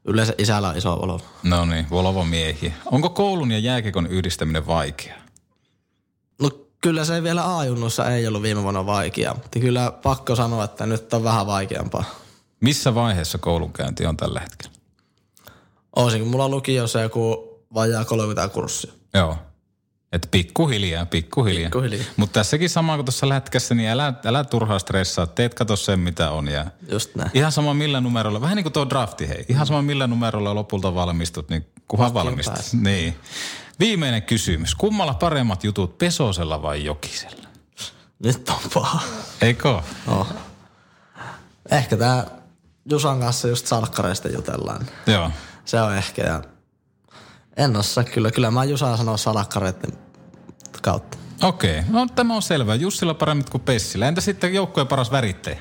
yleensä 0.05 0.33
isällä 0.37 0.69
on 0.69 0.77
iso 0.77 1.01
Volvo. 1.01 1.21
No 1.43 1.65
niin, 1.65 1.89
Volvo 1.89 2.25
miehiä. 2.25 2.73
Onko 2.91 3.09
koulun 3.09 3.51
ja 3.51 3.59
jääkekon 3.59 4.07
yhdistäminen 4.07 4.67
vaikeaa? 4.67 5.17
No 6.41 6.49
kyllä 6.81 7.05
se 7.05 7.23
vielä 7.23 7.57
A-junnussa 7.57 8.11
ei 8.11 8.27
ollut 8.27 8.41
viime 8.41 8.63
vuonna 8.63 8.85
vaikeaa, 8.85 9.33
mutta 9.33 9.59
kyllä 9.59 9.91
pakko 10.03 10.35
sanoa, 10.35 10.63
että 10.63 10.85
nyt 10.85 11.13
on 11.13 11.23
vähän 11.23 11.47
vaikeampaa. 11.47 12.03
Missä 12.59 12.95
vaiheessa 12.95 13.37
koulunkäynti 13.37 14.05
on 14.05 14.17
tällä 14.17 14.39
hetkellä? 14.39 14.75
Olisin, 15.95 16.21
kun 16.21 16.29
mulla 16.29 16.45
on 16.45 16.51
lukiossa 16.51 17.01
joku 17.01 17.49
vajaa 17.73 18.05
30 18.05 18.53
kurssia. 18.53 18.93
Joo. 19.13 19.37
Et 20.11 20.27
pikkuhiljaa, 20.31 21.05
pikkuhiljaa. 21.05 21.69
Pikkuhiljaa. 21.69 22.05
Mutta 22.17 22.33
tässäkin 22.33 22.69
sama 22.69 22.95
kuin 22.95 23.05
tuossa 23.05 23.29
lätkässä, 23.29 23.75
niin 23.75 23.89
älä, 23.89 24.13
älä 24.25 24.43
turhaa 24.43 24.79
stressaa. 24.79 25.27
Teet 25.27 25.53
kato 25.53 25.75
sen, 25.75 25.99
mitä 25.99 26.31
on. 26.31 26.47
Ja 26.47 26.65
Just 26.91 27.15
näin. 27.15 27.31
ihan 27.33 27.51
sama 27.51 27.73
millä 27.73 28.01
numerolla, 28.01 28.41
vähän 28.41 28.55
niin 28.55 28.63
kuin 28.63 28.73
tuo 28.73 28.89
drafti, 28.89 29.29
hei. 29.29 29.45
Ihan 29.49 29.67
sama 29.67 29.81
millä 29.81 30.07
numerolla 30.07 30.55
lopulta 30.55 30.95
valmistut, 30.95 31.49
niin 31.49 31.65
Mahtio 31.97 32.13
valmistut. 32.13 32.73
Niin. 32.73 33.15
Viimeinen 33.79 34.23
kysymys. 34.23 34.75
Kummalla 34.75 35.13
paremmat 35.13 35.63
jutut, 35.63 35.97
Pesosella 35.97 36.61
vai 36.61 36.85
Jokisella? 36.85 37.47
Nyt 38.23 38.49
on 38.49 38.59
paha. 38.73 39.01
Eikö? 39.41 39.81
Oh. 40.07 40.27
Ehkä 41.71 41.97
tää 41.97 42.25
Jusan 42.89 43.19
kanssa 43.19 43.47
just 43.47 43.67
salkkareista 43.67 44.29
jutellaan. 44.29 44.87
Joo. 45.07 45.31
Se 45.65 45.81
on 45.81 45.95
ehkä 45.97 46.21
ja 46.21 46.41
en 47.59 47.75
osaa 47.77 48.03
kyllä. 48.03 48.31
Kyllä 48.31 48.51
mä 48.51 48.63
Jusaa 48.63 48.97
sanoa 48.97 49.17
salakkareiden 49.17 49.91
kautta. 50.81 51.17
Okei, 51.43 51.81
no 51.89 52.07
tämä 52.15 52.35
on 52.35 52.41
selvä. 52.41 52.75
Jussilla 52.75 53.13
paremmat 53.13 53.49
kuin 53.49 53.61
Pessillä. 53.61 54.07
Entä 54.07 54.21
sitten 54.21 54.53
joukkueen 54.53 54.87
paras 54.87 55.11
värittäjä? 55.11 55.59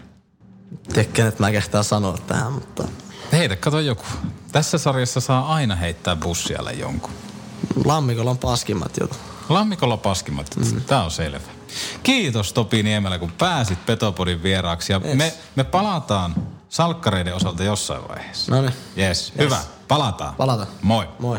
Tiedä, 0.93 1.09
kenet 1.13 1.39
mä 1.39 1.51
kehtaan 1.51 1.85
sanoa 1.85 2.19
tähän, 2.27 2.53
mutta 2.53 2.85
Heitä, 3.33 3.57
kato 3.57 3.81
joku. 3.81 4.05
Tässä 4.53 4.79
sarjassa 4.79 5.21
saa 5.21 5.55
aina 5.55 5.75
heittää 5.77 6.17
bussialle 6.17 6.73
jonkun. 6.73 7.11
lammikolla 7.85 8.31
on 8.31 8.39
paskimmat 8.39 8.93
jutut. 9.01 9.19
Lammikolla 9.49 9.97
paskimmat. 9.97 10.57
Mm. 10.57 10.81
Tämä 10.83 11.05
on 11.05 11.11
selvä. 11.11 11.41
Kiitos 12.03 12.53
Topi 12.53 12.83
Niemelä, 12.83 13.19
kun 13.19 13.33
pääsit 13.33 13.87
Petopodin 13.87 14.43
vieraaksi. 14.43 14.93
Ja 14.93 15.01
Yes. 15.05 15.17
me, 15.17 15.33
me 15.57 15.65
palataan 15.65 16.35
salkkareiden 16.69 17.35
osalta 17.35 17.65
jossain 17.65 18.09
vaiheessa. 18.09 18.55
No 18.55 18.61
niin, 18.63 18.73
Yes. 18.99 19.33
Hyvä. 19.39 19.59
Palataan. 19.89 20.35
palataan. 20.35 20.69
Moi. 20.83 21.09
Moi. 21.19 21.39